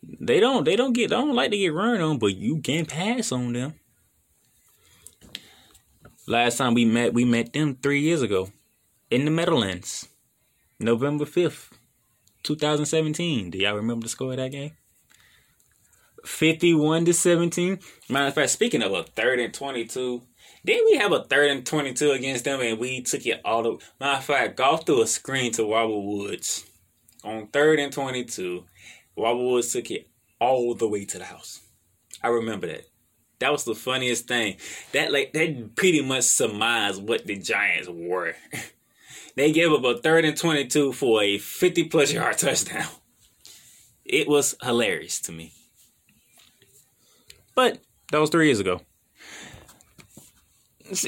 They 0.03 0.41
don't 0.41 0.65
they 0.65 0.77
don't 0.77 0.93
get 0.93 1.11
they 1.11 1.17
don't 1.17 1.35
like 1.35 1.51
to 1.51 1.59
get 1.59 1.75
run 1.75 2.01
on, 2.01 2.19
but 2.19 2.37
you 2.37 2.61
can 2.61 2.87
pass 2.87 3.33
on 3.33 3.53
them. 3.53 3.75
Last 6.27 6.59
time 6.59 6.75
we 6.75 6.85
met, 6.85 7.13
we 7.13 7.25
met 7.25 7.53
them 7.53 7.77
three 7.83 8.01
years 8.01 8.23
ago 8.23 8.51
in 9.11 9.25
the 9.25 9.31
Meadowlands, 9.31 10.09
November 10.79 11.27
fifth, 11.27 11.71
two 12.43 12.57
thousand 12.57 12.87
seventeen. 12.87 13.51
Do 13.51 13.59
y'all 13.59 13.75
remember 13.75 14.05
the 14.05 14.09
score 14.09 14.33
of 14.33 14.39
that 14.39 14.53
game? 14.53 14.73
51 16.25 17.07
to 17.07 17.15
17. 17.15 17.79
Matter 18.09 18.27
of 18.29 18.35
fact, 18.35 18.51
speaking 18.51 18.83
of 18.83 18.93
a 18.93 19.05
third 19.05 19.41
and 19.41 19.55
22, 19.55 20.23
then 20.65 20.81
we 20.91 20.97
have 20.99 21.13
a 21.13 21.25
third 21.25 21.51
and 21.51 21.67
22 21.67 22.11
against 22.13 22.45
them 22.45 22.61
and 22.61 22.79
we 22.79 23.03
took 23.03 23.27
it 23.27 23.41
all 23.45 23.63
the 23.63 23.79
Matter 23.99 24.19
of 24.19 24.25
fact, 24.25 24.57
Goff 24.57 24.87
threw 24.87 25.03
a 25.03 25.07
screen 25.07 25.53
to 25.53 25.71
Robert 25.71 26.01
Woods 26.01 26.67
on 27.25 27.47
third 27.49 27.79
and 27.79 27.93
22. 27.93 28.65
Robert 29.17 29.43
Woods 29.43 29.73
took 29.73 29.91
it 29.91 30.09
all 30.41 30.75
the 30.75 30.89
way 30.89 31.05
to 31.05 31.19
the 31.19 31.25
house. 31.25 31.61
I 32.23 32.29
remember 32.29 32.67
that. 32.67 32.87
That 33.39 33.53
was 33.53 33.65
the 33.65 33.75
funniest 33.75 34.29
thing. 34.29 34.57
That 34.93 35.13
like 35.13 35.33
that 35.33 35.75
pretty 35.75 36.03
much 36.03 36.25
surmised 36.25 37.03
what 37.03 37.27
the 37.27 37.37
Giants 37.37 37.89
were. 37.89 38.35
they 39.35 39.53
gave 39.53 39.73
up 39.73 39.85
a 39.85 39.99
third 39.99 40.27
and 40.27 40.37
22 40.37 40.93
for 40.93 41.23
a 41.23 41.39
50 41.39 41.85
plus 41.85 42.13
yard 42.13 42.37
touchdown. 42.39 42.89
It 44.05 44.29
was 44.29 44.57
hilarious 44.63 45.21
to 45.23 45.33
me. 45.33 45.53
But 47.55 47.79
that 48.13 48.19
was 48.19 48.31
three 48.31 48.47
years 48.47 48.61
ago. 48.61 48.81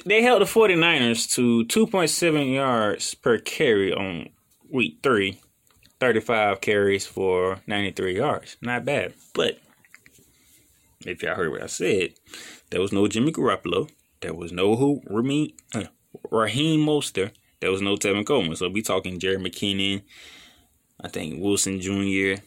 They 0.04 0.22
held 0.22 0.42
the 0.42 0.46
49ers 0.46 1.32
to 1.34 1.64
2.7 1.64 2.54
yards 2.54 3.14
per 3.14 3.38
carry 3.38 3.92
on 3.92 4.28
week 4.70 4.98
three, 5.02 5.40
35 6.00 6.60
carries 6.60 7.06
for 7.06 7.60
93 7.66 8.16
yards. 8.16 8.56
Not 8.60 8.84
bad. 8.84 9.14
But 9.34 9.58
if 11.04 11.22
y'all 11.22 11.34
heard 11.34 11.50
what 11.50 11.62
I 11.62 11.66
said, 11.66 12.14
there 12.70 12.80
was 12.80 12.92
no 12.92 13.08
Jimmy 13.08 13.32
Garoppolo. 13.32 13.90
There 14.20 14.34
was 14.34 14.52
no 14.52 14.76
who 14.76 15.02
Raheem, 15.06 15.52
uh, 15.74 15.84
Raheem 16.30 16.80
Mostert. 16.80 17.32
There 17.60 17.70
was 17.70 17.82
no 17.82 17.96
Tevin 17.96 18.26
Coleman. 18.26 18.56
So 18.56 18.68
we 18.68 18.82
talking 18.82 19.18
Jerick 19.18 19.44
McKinnon. 19.44 20.02
I 21.00 21.08
think 21.08 21.42
Wilson 21.42 21.80
Jr. 21.80 22.40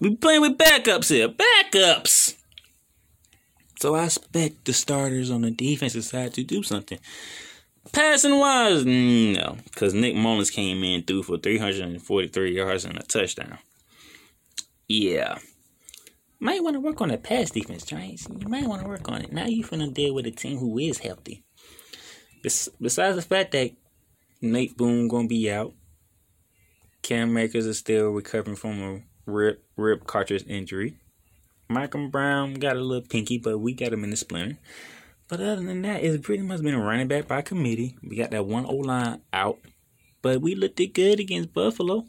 We 0.00 0.16
playing 0.16 0.42
with 0.42 0.58
backups 0.58 1.08
here. 1.08 1.28
Backups. 1.28 2.27
So 3.80 3.94
I 3.94 4.06
expect 4.06 4.64
the 4.64 4.72
starters 4.72 5.30
on 5.30 5.42
the 5.42 5.50
defensive 5.50 6.04
side 6.04 6.34
to 6.34 6.42
do 6.42 6.62
something. 6.62 6.98
Passing 7.92 8.38
wise, 8.38 8.84
no, 8.84 9.56
because 9.64 9.94
Nick 9.94 10.14
Mullens 10.14 10.50
came 10.50 10.82
in 10.82 11.04
through 11.04 11.22
for 11.22 11.38
343 11.38 12.54
yards 12.54 12.84
and 12.84 12.98
a 12.98 13.02
touchdown. 13.02 13.58
Yeah. 14.88 15.38
Might 16.40 16.62
want 16.62 16.74
to 16.74 16.80
work 16.80 17.00
on 17.00 17.08
the 17.08 17.18
pass 17.18 17.50
defense, 17.50 17.84
Giants. 17.84 18.28
You 18.28 18.48
might 18.48 18.66
want 18.66 18.82
to 18.82 18.88
work 18.88 19.08
on 19.08 19.22
it. 19.22 19.32
Now 19.32 19.46
you 19.46 19.64
finna 19.64 19.92
deal 19.92 20.14
with 20.14 20.26
a 20.26 20.30
team 20.30 20.58
who 20.58 20.78
is 20.78 20.98
healthy. 20.98 21.44
Bes- 22.42 22.68
besides 22.80 23.16
the 23.16 23.22
fact 23.22 23.52
that 23.52 23.72
Nate 24.40 24.76
Boone 24.76 25.08
gonna 25.08 25.28
be 25.28 25.50
out, 25.50 25.72
Cam 27.02 27.36
Akers 27.36 27.66
is 27.66 27.78
still 27.78 28.10
recovering 28.10 28.56
from 28.56 28.82
a 28.82 29.02
rib 29.30 29.58
rib 29.76 30.06
cartilage 30.06 30.46
injury. 30.46 30.96
Malcolm 31.70 32.08
Brown 32.08 32.54
got 32.54 32.76
a 32.76 32.80
little 32.80 33.06
pinky, 33.06 33.36
but 33.36 33.58
we 33.58 33.74
got 33.74 33.92
him 33.92 34.04
in 34.04 34.10
the 34.10 34.16
splinter. 34.16 34.56
But 35.28 35.40
other 35.40 35.62
than 35.62 35.82
that, 35.82 36.02
it's 36.02 36.24
pretty 36.24 36.42
much 36.42 36.62
been 36.62 36.74
a 36.74 36.82
running 36.82 37.08
back 37.08 37.28
by 37.28 37.42
committee. 37.42 37.94
We 38.02 38.16
got 38.16 38.30
that 38.30 38.46
one 38.46 38.64
O 38.64 38.76
line 38.76 39.20
out, 39.32 39.58
but 40.22 40.40
we 40.40 40.54
looked 40.54 40.80
it 40.80 40.94
good 40.94 41.20
against 41.20 41.52
Buffalo. 41.52 42.06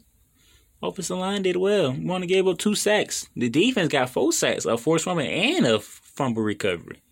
Offensive 0.82 1.18
line 1.18 1.42
did 1.42 1.56
well. 1.56 1.92
We 1.92 2.10
only 2.10 2.26
gave 2.26 2.48
up 2.48 2.56
two 2.56 2.74
sacks. 2.74 3.28
The 3.36 3.50
defense 3.50 3.92
got 3.92 4.08
four 4.08 4.32
sacks, 4.32 4.64
a 4.64 4.78
forced 4.78 5.04
fumble, 5.04 5.24
and 5.24 5.66
a 5.66 5.78
fumble 5.78 6.42
recovery. 6.42 7.02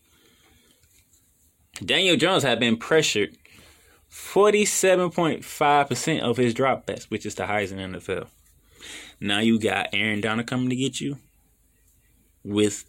Daniel 1.85 2.17
Jones 2.17 2.43
had 2.43 2.59
been 2.59 2.79
pressured 2.79 3.37
47.5% 4.11 6.21
of 6.21 6.39
his 6.39 6.55
dropbacks, 6.55 7.05
which 7.05 7.27
is 7.27 7.35
the 7.35 7.45
highest 7.45 7.75
in 7.75 7.93
the 7.93 7.99
NFL. 7.99 8.29
Now 9.21 9.41
you 9.41 9.61
got 9.61 9.91
Aaron 9.93 10.23
Donald 10.23 10.47
coming 10.47 10.71
to 10.71 10.77
get 10.77 10.99
you 10.99 11.19
with 12.49 12.87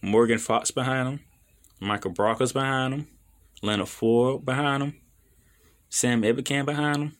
Morgan 0.00 0.38
Fox 0.38 0.70
behind 0.70 1.08
him, 1.08 1.20
Michael 1.80 2.12
Brockers 2.12 2.52
behind 2.52 2.94
him, 2.94 3.08
Leonard 3.60 3.88
Floyd 3.88 4.44
behind 4.44 4.82
him, 4.82 5.00
Sam 5.88 6.22
Ebukam 6.22 6.64
behind 6.64 6.96
him. 6.96 7.16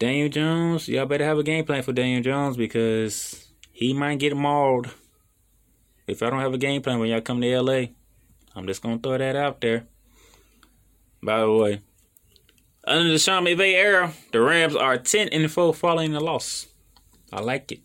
Daniel 0.00 0.28
Jones, 0.28 0.88
y'all 0.88 1.06
better 1.06 1.24
have 1.24 1.38
a 1.38 1.44
game 1.44 1.64
plan 1.64 1.84
for 1.84 1.92
Daniel 1.92 2.22
Jones 2.22 2.56
because 2.56 3.46
he 3.70 3.92
might 3.92 4.18
get 4.18 4.36
mauled 4.36 4.90
if 6.08 6.22
I 6.22 6.28
don't 6.28 6.40
have 6.40 6.54
a 6.54 6.58
game 6.58 6.82
plan 6.82 6.98
when 6.98 7.08
y'all 7.08 7.20
come 7.20 7.40
to 7.40 7.60
LA. 7.60 7.86
I'm 8.56 8.66
just 8.66 8.82
gonna 8.82 8.98
throw 8.98 9.16
that 9.16 9.36
out 9.36 9.60
there. 9.60 9.86
By 11.22 11.38
the 11.38 11.52
way, 11.52 11.80
under 12.84 13.12
the 13.12 13.18
Sean 13.20 13.44
McVay 13.44 13.74
era, 13.74 14.12
the 14.32 14.40
Rams 14.40 14.74
are 14.74 14.98
10 14.98 15.28
and 15.28 15.50
4 15.50 15.72
following 15.72 16.10
the 16.10 16.20
loss. 16.20 16.66
I 17.32 17.40
like 17.40 17.70
it. 17.70 17.80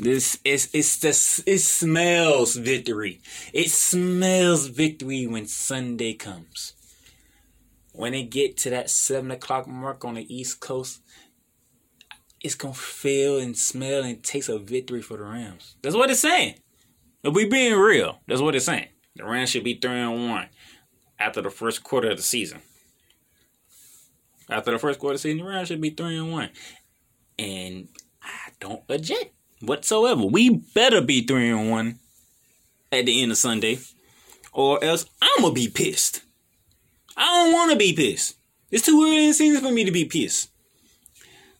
This 0.00 0.38
is 0.46 0.70
it's 0.72 0.96
the 0.96 1.10
it 1.46 1.58
smells 1.58 2.56
victory. 2.56 3.20
It 3.52 3.70
smells 3.70 4.68
victory 4.68 5.26
when 5.26 5.46
Sunday 5.46 6.14
comes. 6.14 6.72
When 7.92 8.12
they 8.12 8.22
get 8.22 8.56
to 8.58 8.70
that 8.70 8.88
seven 8.88 9.30
o'clock 9.30 9.68
mark 9.68 10.02
on 10.06 10.14
the 10.14 10.34
East 10.34 10.60
Coast, 10.60 11.02
it's 12.40 12.54
gonna 12.54 12.72
feel 12.72 13.38
and 13.38 13.54
smell 13.54 14.02
and 14.02 14.22
taste 14.22 14.48
a 14.48 14.58
victory 14.58 15.02
for 15.02 15.18
the 15.18 15.24
Rams. 15.24 15.76
That's 15.82 15.94
what 15.94 16.10
it's 16.10 16.20
saying. 16.20 16.54
If 17.22 17.34
we 17.34 17.44
being 17.46 17.74
real, 17.74 18.22
that's 18.26 18.40
what 18.40 18.54
it's 18.54 18.64
saying. 18.64 18.88
The 19.16 19.26
Rams 19.26 19.50
should 19.50 19.64
be 19.64 19.74
three 19.74 20.00
and 20.00 20.30
one 20.30 20.48
after 21.18 21.42
the 21.42 21.50
first 21.50 21.84
quarter 21.84 22.10
of 22.10 22.16
the 22.16 22.22
season. 22.22 22.62
After 24.48 24.70
the 24.70 24.78
first 24.78 24.98
quarter 24.98 25.16
of 25.16 25.18
the 25.18 25.28
season, 25.28 25.44
the 25.44 25.50
Rams 25.50 25.68
should 25.68 25.82
be 25.82 25.90
three 25.90 26.16
and 26.16 26.32
one. 26.32 26.48
And 27.38 27.88
I 28.22 28.52
don't 28.60 28.82
object 28.88 29.34
whatsoever. 29.60 30.24
We 30.24 30.50
better 30.50 31.00
be 31.00 31.22
three 31.22 31.50
and 31.50 31.70
one 31.70 31.98
at 32.92 33.06
the 33.06 33.22
end 33.22 33.32
of 33.32 33.38
Sunday, 33.38 33.78
or 34.52 34.82
else 34.82 35.06
I'm 35.22 35.42
gonna 35.42 35.54
be 35.54 35.68
pissed. 35.68 36.22
I 37.16 37.24
don't 37.24 37.52
want 37.52 37.72
to 37.72 37.76
be 37.76 37.92
pissed. 37.92 38.36
It's 38.70 38.86
too 38.86 39.02
early 39.02 39.24
in 39.24 39.30
the 39.30 39.34
season 39.34 39.62
for 39.62 39.70
me 39.70 39.84
to 39.84 39.90
be 39.90 40.04
pissed. 40.04 40.50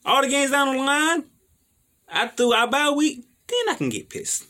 All 0.04 0.23
the 0.23 0.28
games 0.28 0.50
down 0.50 0.75
the 0.75 0.83
line, 0.83 1.25
after 2.09 2.45
our 2.54 2.66
bye 2.66 2.90
week, 2.90 3.25
then 3.47 3.75
I 3.75 3.75
can 3.75 3.88
get 3.88 4.09
pissed. 4.09 4.47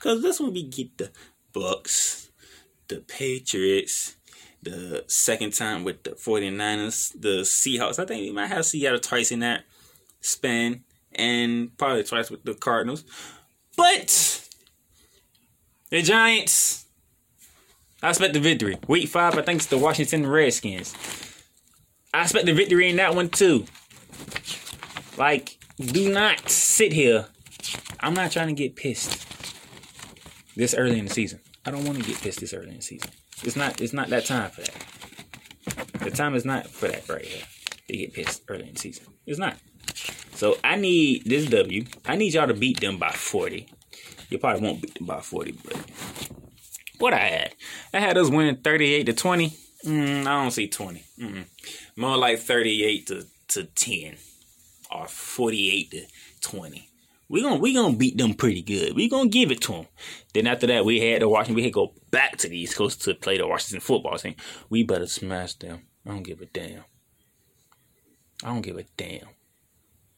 Cause 0.00 0.22
that's 0.22 0.40
when 0.40 0.52
we 0.52 0.62
get 0.64 0.96
the 0.98 1.10
Bucks, 1.52 2.30
the 2.88 2.98
Patriots, 2.98 4.16
the 4.62 5.04
second 5.06 5.54
time 5.54 5.84
with 5.84 6.02
the 6.02 6.10
49ers, 6.10 7.12
the 7.20 7.42
Seahawks. 7.42 7.98
I 7.98 8.04
think 8.04 8.20
we 8.20 8.32
might 8.32 8.46
have 8.46 8.64
Seattle 8.64 9.00
twice 9.00 9.32
in 9.32 9.40
that 9.40 9.64
span 10.20 10.84
and 11.18 11.76
probably 11.76 12.04
twice 12.04 12.30
with 12.30 12.44
the 12.44 12.54
Cardinals. 12.54 13.04
But 13.76 14.48
the 15.90 16.02
Giants, 16.02 16.86
I 18.02 18.10
expect 18.10 18.34
the 18.34 18.40
victory. 18.40 18.78
Week 18.86 19.08
five, 19.08 19.36
I 19.36 19.42
think 19.42 19.58
it's 19.58 19.66
the 19.66 19.78
Washington 19.78 20.26
Redskins. 20.26 20.94
I 22.14 22.22
expect 22.22 22.46
the 22.46 22.54
victory 22.54 22.88
in 22.88 22.96
that 22.96 23.14
one 23.14 23.28
too. 23.28 23.66
Like, 25.16 25.58
do 25.78 26.12
not 26.12 26.48
sit 26.48 26.92
here. 26.92 27.26
I'm 28.00 28.14
not 28.14 28.30
trying 28.30 28.48
to 28.48 28.54
get 28.54 28.76
pissed 28.76 29.26
this 30.56 30.74
early 30.74 30.98
in 30.98 31.06
the 31.06 31.12
season. 31.12 31.40
I 31.66 31.70
don't 31.70 31.84
want 31.84 31.98
to 31.98 32.04
get 32.04 32.20
pissed 32.20 32.40
this 32.40 32.54
early 32.54 32.70
in 32.70 32.76
the 32.76 32.82
season. 32.82 33.10
It's 33.42 33.56
not. 33.56 33.80
It's 33.80 33.92
not 33.92 34.08
that 34.08 34.26
time 34.26 34.50
for 34.50 34.62
that. 34.62 36.00
The 36.00 36.10
time 36.10 36.34
is 36.34 36.44
not 36.44 36.66
for 36.66 36.88
that 36.88 37.08
right 37.08 37.24
here. 37.24 37.44
To 37.88 37.96
get 37.96 38.12
pissed 38.12 38.42
early 38.48 38.66
in 38.68 38.74
the 38.74 38.80
season. 38.80 39.06
It's 39.26 39.38
not. 39.38 39.56
So 40.38 40.56
I 40.62 40.76
need 40.76 41.24
this 41.24 41.46
W. 41.46 41.84
I 42.06 42.14
need 42.14 42.32
y'all 42.32 42.46
to 42.46 42.54
beat 42.54 42.78
them 42.78 42.96
by 42.96 43.10
40. 43.10 43.66
You 44.30 44.38
probably 44.38 44.62
won't 44.62 44.80
beat 44.80 44.94
them 44.94 45.06
by 45.06 45.20
40, 45.20 45.58
but 45.64 45.76
what 47.00 47.12
I 47.12 47.26
had, 47.26 47.54
I 47.92 47.98
had 47.98 48.16
us 48.16 48.30
winning 48.30 48.58
38 48.58 49.06
to 49.06 49.14
20. 49.14 49.52
Mm, 49.84 50.20
I 50.20 50.40
don't 50.40 50.52
see 50.52 50.68
20. 50.68 51.04
Mm-mm. 51.18 51.44
More 51.96 52.16
like 52.16 52.38
38 52.38 53.08
to, 53.08 53.26
to 53.48 53.64
10 53.64 54.14
or 54.92 55.08
48 55.08 55.90
to 55.90 56.02
20. 56.40 56.88
We 57.28 57.42
gonna 57.42 57.56
we 57.56 57.74
gonna 57.74 57.96
beat 57.96 58.16
them 58.16 58.34
pretty 58.34 58.62
good. 58.62 58.94
We're 58.94 59.10
gonna 59.10 59.28
give 59.28 59.50
it 59.50 59.60
to 59.62 59.72
them. 59.72 59.86
Then 60.34 60.46
after 60.46 60.68
that, 60.68 60.84
we 60.84 61.00
had 61.00 61.18
to 61.18 61.28
Washington. 61.28 61.56
We 61.56 61.62
had 61.62 61.72
to 61.72 61.74
go 61.74 61.94
back 62.12 62.36
to 62.36 62.48
the 62.48 62.56
East 62.56 62.76
Coast 62.76 63.02
to 63.02 63.14
play 63.14 63.38
the 63.38 63.48
Washington 63.48 63.80
football 63.80 64.16
team. 64.16 64.36
We 64.70 64.84
better 64.84 65.08
smash 65.08 65.54
them. 65.54 65.82
I 66.06 66.10
don't 66.10 66.22
give 66.22 66.40
a 66.40 66.46
damn. 66.46 66.84
I 68.44 68.50
don't 68.50 68.62
give 68.62 68.78
a 68.78 68.84
damn. 68.96 69.26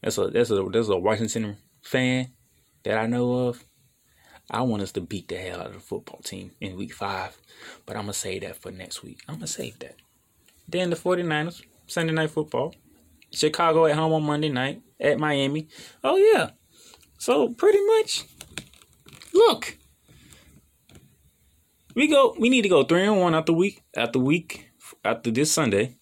That's 0.02 0.18
a 0.18 0.28
that's 0.28 0.50
a 0.50 0.62
that's 0.72 0.88
a 0.88 0.96
Washington 0.96 1.56
fan 1.82 2.32
that 2.84 2.98
I 2.98 3.06
know 3.06 3.48
of. 3.48 3.64
I 4.50 4.62
want 4.62 4.82
us 4.82 4.92
to 4.92 5.00
beat 5.00 5.28
the 5.28 5.36
hell 5.36 5.60
out 5.60 5.66
of 5.68 5.74
the 5.74 5.80
football 5.80 6.20
team 6.24 6.52
in 6.60 6.76
week 6.76 6.92
five. 6.92 7.38
But 7.86 7.96
I'm 7.96 8.02
gonna 8.02 8.14
save 8.14 8.42
that 8.42 8.56
for 8.60 8.72
next 8.72 9.02
week. 9.02 9.20
I'm 9.28 9.36
gonna 9.36 9.46
save 9.46 9.78
that. 9.80 9.96
Then 10.68 10.90
the 10.90 10.96
49ers, 10.96 11.62
Sunday 11.86 12.12
night 12.12 12.30
football. 12.30 12.74
Chicago 13.32 13.86
at 13.86 13.94
home 13.94 14.12
on 14.12 14.24
Monday 14.24 14.48
night 14.48 14.82
at 14.98 15.18
Miami. 15.18 15.68
Oh 16.02 16.16
yeah. 16.16 16.50
So 17.18 17.50
pretty 17.50 17.84
much, 17.84 18.24
look, 19.32 19.76
we 21.94 22.08
go. 22.08 22.34
We 22.38 22.48
need 22.48 22.62
to 22.62 22.68
go 22.68 22.82
three 22.82 23.04
and 23.04 23.20
one 23.20 23.34
after 23.34 23.52
week 23.52 23.82
after 23.94 24.18
week 24.18 24.70
after 25.04 25.30
this 25.30 25.52
Sunday. 25.52 25.96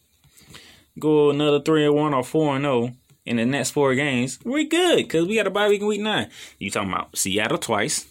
Go 0.98 1.30
another 1.30 1.61
three 1.61 1.84
and 1.84 1.94
one 1.94 2.14
or 2.14 2.24
four 2.24 2.56
and 2.56 2.64
zero 2.64 2.92
in 3.28 3.36
the 3.36 3.44
next 3.44 3.70
four 3.70 3.94
games. 3.94 4.38
We're 4.42 4.64
good 4.64 4.96
because 4.96 5.28
we 5.28 5.36
got 5.36 5.46
a 5.46 5.50
bye 5.50 5.68
week 5.68 5.82
in 5.82 5.86
week 5.86 6.00
nine. 6.00 6.30
You 6.58 6.70
talking 6.70 6.90
about 6.90 7.16
Seattle 7.16 7.58
twice, 7.58 8.06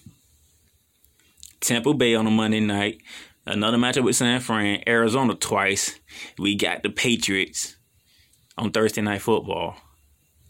Tampa 1.59 1.93
Bay 1.93 2.13
on 2.13 2.27
a 2.27 2.31
Monday 2.31 2.59
night, 2.59 3.01
another 3.45 3.77
matchup 3.77 4.03
with 4.03 4.15
San 4.15 4.39
Fran, 4.39 4.83
Arizona 4.87 5.33
twice. 5.33 5.99
We 6.37 6.55
got 6.55 6.83
the 6.83 6.89
Patriots 6.89 7.75
on 8.57 8.71
Thursday 8.71 9.01
night 9.01 9.23
football, 9.23 9.75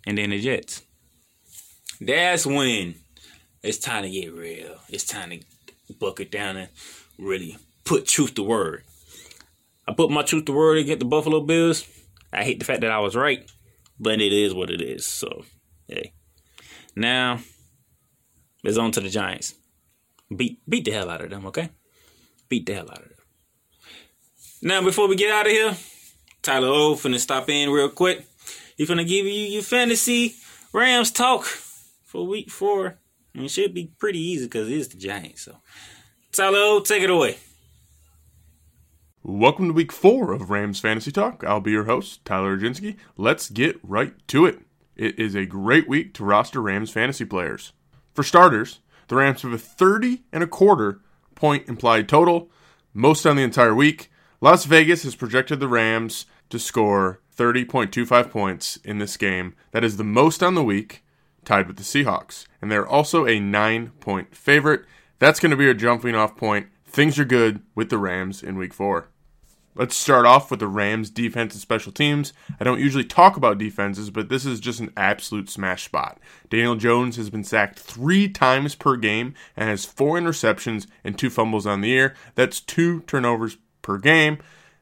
and 0.05 0.17
then 0.17 0.31
the 0.31 0.39
Jets. 0.39 0.83
That's 2.01 2.45
when 2.45 2.95
it's 3.63 3.77
time 3.77 4.03
to 4.03 4.09
get 4.09 4.33
real. 4.33 4.75
It's 4.89 5.05
time 5.05 5.29
to 5.31 5.93
bucket 5.93 6.29
down 6.29 6.57
and 6.57 6.69
really 7.17 7.57
put 7.85 8.05
truth 8.05 8.35
to 8.35 8.43
word. 8.43 8.83
I 9.87 9.93
put 9.93 10.11
my 10.11 10.23
truth 10.23 10.43
to 10.45 10.51
word 10.51 10.77
against 10.77 10.99
the 10.99 11.05
Buffalo 11.05 11.39
Bills. 11.39 11.87
I 12.33 12.43
hate 12.43 12.59
the 12.59 12.65
fact 12.65 12.81
that 12.81 12.91
I 12.91 12.99
was 12.99 13.15
right, 13.15 13.49
but 13.99 14.21
it 14.21 14.33
is 14.33 14.53
what 14.53 14.69
it 14.69 14.81
is. 14.81 15.05
So, 15.05 15.45
hey. 15.87 16.13
Now, 16.95 17.39
it's 18.63 18.77
on 18.77 18.91
to 18.91 19.01
the 19.01 19.09
Giants. 19.09 19.55
Beat 20.35 20.59
beat 20.67 20.85
the 20.85 20.91
hell 20.91 21.09
out 21.09 21.21
of 21.21 21.29
them, 21.29 21.45
okay? 21.47 21.69
Beat 22.49 22.65
the 22.65 22.73
hell 22.73 22.89
out 22.91 23.03
of 23.03 23.09
them. 23.09 23.17
Now, 24.61 24.81
before 24.81 25.07
we 25.07 25.15
get 25.15 25.31
out 25.31 25.45
of 25.45 25.51
here, 25.51 25.75
Tyler 26.41 26.67
O 26.67 26.95
finna 26.95 27.19
stop 27.19 27.49
in 27.49 27.69
real 27.69 27.89
quick. 27.89 28.25
He 28.75 28.85
finna 28.85 29.07
give 29.07 29.25
you 29.25 29.31
your 29.31 29.63
fantasy 29.63 30.35
Rams 30.73 31.11
talk 31.11 31.45
for 31.45 32.25
week 32.25 32.49
four. 32.49 32.99
Mean, 33.33 33.45
it 33.45 33.51
should 33.51 33.73
be 33.73 33.91
pretty 33.99 34.19
easy 34.19 34.45
because 34.45 34.67
it 34.67 34.73
is 34.73 34.89
the 34.89 34.97
Giants. 34.97 35.43
So, 35.43 35.57
Tyler, 36.31 36.57
O, 36.59 36.79
take 36.79 37.03
it 37.03 37.09
away. 37.09 37.37
Welcome 39.29 39.67
to 39.67 39.73
week 39.73 39.91
four 39.91 40.31
of 40.31 40.49
Rams 40.49 40.79
Fantasy 40.79 41.11
Talk. 41.11 41.43
I'll 41.45 41.59
be 41.59 41.71
your 41.71 41.83
host, 41.83 42.23
Tyler 42.23 42.57
Oginski. 42.57 42.95
Let's 43.17 43.49
get 43.49 43.77
right 43.83 44.13
to 44.29 44.45
it. 44.45 44.61
It 44.95 45.19
is 45.19 45.35
a 45.35 45.45
great 45.45 45.85
week 45.85 46.13
to 46.13 46.23
roster 46.23 46.61
Rams 46.61 46.91
fantasy 46.91 47.25
players. 47.25 47.73
For 48.13 48.23
starters, 48.23 48.79
the 49.09 49.17
Rams 49.17 49.41
have 49.41 49.51
a 49.51 49.57
30 49.57 50.23
and 50.31 50.43
a 50.43 50.47
quarter 50.47 51.01
point 51.35 51.67
implied 51.67 52.07
total, 52.07 52.49
most 52.93 53.25
on 53.25 53.35
the 53.35 53.43
entire 53.43 53.75
week. 53.75 54.09
Las 54.39 54.63
Vegas 54.63 55.03
has 55.03 55.13
projected 55.13 55.59
the 55.59 55.67
Rams 55.67 56.25
to 56.49 56.57
score 56.57 57.19
30.25 57.35 58.31
points 58.31 58.77
in 58.77 58.99
this 58.99 59.17
game. 59.17 59.55
That 59.71 59.83
is 59.83 59.97
the 59.97 60.05
most 60.05 60.41
on 60.41 60.55
the 60.55 60.63
week 60.63 61.03
tied 61.43 61.67
with 61.67 61.75
the 61.75 61.83
Seahawks. 61.83 62.47
And 62.61 62.71
they're 62.71 62.87
also 62.87 63.27
a 63.27 63.41
nine 63.41 63.89
point 63.99 64.33
favorite. 64.33 64.85
That's 65.19 65.41
going 65.41 65.51
to 65.51 65.57
be 65.57 65.69
a 65.69 65.73
jumping 65.73 66.15
off 66.15 66.37
point. 66.37 66.67
Things 66.85 67.19
are 67.19 67.25
good 67.25 67.61
with 67.75 67.89
the 67.89 67.97
Rams 67.97 68.41
in 68.41 68.57
week 68.57 68.73
four. 68.73 69.09
Let's 69.77 69.95
start 69.95 70.25
off 70.25 70.49
with 70.49 70.59
the 70.59 70.67
Rams 70.67 71.11
defense 71.11 71.53
and 71.53 71.61
special 71.61 71.91
teams. 71.91 72.33
I 72.59 72.63
don't 72.63 72.79
usually 72.79 73.03
talk 73.03 73.37
about 73.37 73.59
defenses, 73.59 74.09
but 74.09 74.27
this 74.27 74.43
is 74.43 74.59
just 74.59 74.79
an 74.79 74.91
absolute 74.97 75.51
smash 75.51 75.85
spot. 75.85 76.19
Daniel 76.49 76.75
Jones 76.75 77.15
has 77.17 77.29
been 77.29 77.43
sacked 77.43 77.77
three 77.77 78.27
times 78.27 78.73
per 78.73 78.95
game 78.95 79.35
and 79.55 79.69
has 79.69 79.85
four 79.85 80.17
interceptions 80.17 80.87
and 81.03 81.17
two 81.17 81.29
fumbles 81.29 81.67
on 81.67 81.81
the 81.81 81.89
year. 81.89 82.15
That's 82.33 82.59
two 82.59 83.01
turnovers 83.01 83.57
per 83.83 83.99
game. 83.99 84.39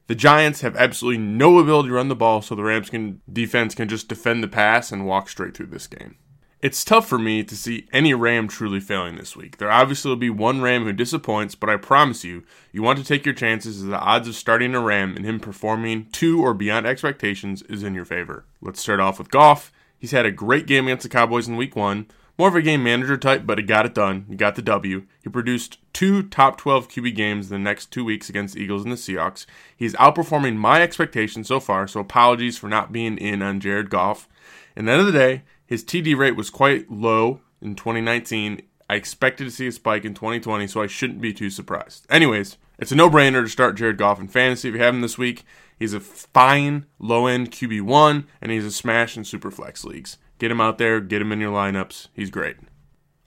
The 0.07 0.15
Giants 0.15 0.61
have 0.61 0.77
absolutely 0.77 1.21
no 1.21 1.59
ability 1.59 1.89
to 1.89 1.95
run 1.95 2.07
the 2.07 2.15
ball, 2.15 2.41
so 2.41 2.55
the 2.55 2.63
Rams 2.63 2.89
can 2.89 3.21
defense 3.31 3.75
can 3.75 3.89
just 3.89 4.07
defend 4.07 4.43
the 4.43 4.47
pass 4.47 4.93
and 4.93 5.05
walk 5.05 5.27
straight 5.27 5.57
through 5.57 5.67
this 5.67 5.87
game. 5.87 6.15
It's 6.65 6.83
tough 6.83 7.07
for 7.07 7.19
me 7.19 7.43
to 7.43 7.55
see 7.55 7.87
any 7.93 8.15
Ram 8.15 8.47
truly 8.47 8.79
failing 8.79 9.17
this 9.17 9.35
week. 9.35 9.57
There 9.57 9.69
obviously 9.69 10.09
will 10.09 10.15
be 10.15 10.31
one 10.31 10.63
Ram 10.63 10.83
who 10.83 10.93
disappoints, 10.93 11.53
but 11.53 11.69
I 11.69 11.75
promise 11.75 12.23
you, 12.23 12.43
you 12.71 12.81
want 12.81 12.97
to 12.97 13.05
take 13.05 13.23
your 13.23 13.35
chances 13.35 13.83
as 13.83 13.87
the 13.87 13.99
odds 13.99 14.27
of 14.27 14.33
starting 14.33 14.73
a 14.73 14.79
Ram 14.79 15.15
and 15.15 15.23
him 15.23 15.39
performing 15.39 16.07
to 16.13 16.41
or 16.43 16.55
beyond 16.55 16.87
expectations 16.87 17.61
is 17.69 17.83
in 17.83 17.93
your 17.93 18.03
favor. 18.03 18.45
Let's 18.61 18.81
start 18.81 18.99
off 18.99 19.19
with 19.19 19.29
Goff. 19.29 19.71
He's 19.95 20.09
had 20.09 20.25
a 20.25 20.31
great 20.31 20.65
game 20.65 20.87
against 20.87 21.03
the 21.03 21.09
Cowboys 21.09 21.47
in 21.47 21.55
week 21.55 21.75
one. 21.75 22.07
More 22.37 22.49
of 22.49 22.55
a 22.55 22.61
game 22.61 22.83
manager 22.83 23.15
type, 23.15 23.45
but 23.45 23.57
he 23.57 23.63
got 23.63 23.85
it 23.85 23.93
done. 23.93 24.25
He 24.29 24.35
got 24.35 24.55
the 24.55 24.61
W. 24.61 25.05
He 25.23 25.29
produced 25.29 25.77
two 25.93 26.23
top 26.23 26.57
12 26.57 26.89
QB 26.89 27.15
games 27.15 27.49
in 27.49 27.53
the 27.53 27.63
next 27.63 27.91
two 27.91 28.03
weeks 28.03 28.29
against 28.29 28.55
the 28.55 28.61
Eagles 28.61 28.83
and 28.83 28.91
the 28.91 28.97
Seahawks. 28.97 29.45
He's 29.75 29.93
outperforming 29.93 30.57
my 30.57 30.81
expectations 30.81 31.47
so 31.47 31.61
far, 31.61 31.87
so 31.87 32.01
apologies 32.01 32.57
for 32.57 32.67
not 32.67 32.91
being 32.91 33.17
in 33.17 33.41
on 33.41 33.61
Jared 33.61 33.89
Goff. 33.89 34.27
And 34.75 34.87
the 34.87 34.91
end 34.91 34.99
of 34.99 35.07
the 35.07 35.13
day, 35.13 35.43
his 35.65 35.83
TD 35.83 36.17
rate 36.17 36.35
was 36.35 36.49
quite 36.49 36.91
low 36.91 37.39
in 37.61 37.75
2019. 37.75 38.61
I 38.89 38.95
expected 38.95 39.45
to 39.45 39.51
see 39.51 39.67
a 39.67 39.71
spike 39.71 40.03
in 40.03 40.13
2020, 40.13 40.67
so 40.67 40.81
I 40.81 40.87
shouldn't 40.87 41.21
be 41.21 41.33
too 41.33 41.49
surprised. 41.49 42.05
Anyways, 42.09 42.57
it's 42.77 42.91
a 42.91 42.95
no 42.95 43.09
brainer 43.09 43.43
to 43.43 43.49
start 43.49 43.77
Jared 43.77 43.97
Goff 43.97 44.19
in 44.19 44.27
fantasy 44.27 44.67
if 44.67 44.75
you 44.75 44.81
have 44.81 44.93
him 44.93 45.01
this 45.01 45.17
week. 45.17 45.45
He's 45.79 45.93
a 45.93 46.01
fine 46.01 46.85
low 46.99 47.27
end 47.27 47.51
QB1, 47.51 48.25
and 48.41 48.51
he's 48.51 48.65
a 48.65 48.71
smash 48.71 49.15
in 49.15 49.23
super 49.23 49.51
flex 49.51 49.85
leagues. 49.85 50.17
Get 50.37 50.51
him 50.51 50.61
out 50.61 50.77
there, 50.77 50.99
get 50.99 51.21
him 51.21 51.31
in 51.31 51.39
your 51.39 51.51
lineups. 51.51 52.07
He's 52.13 52.29
great. 52.29 52.57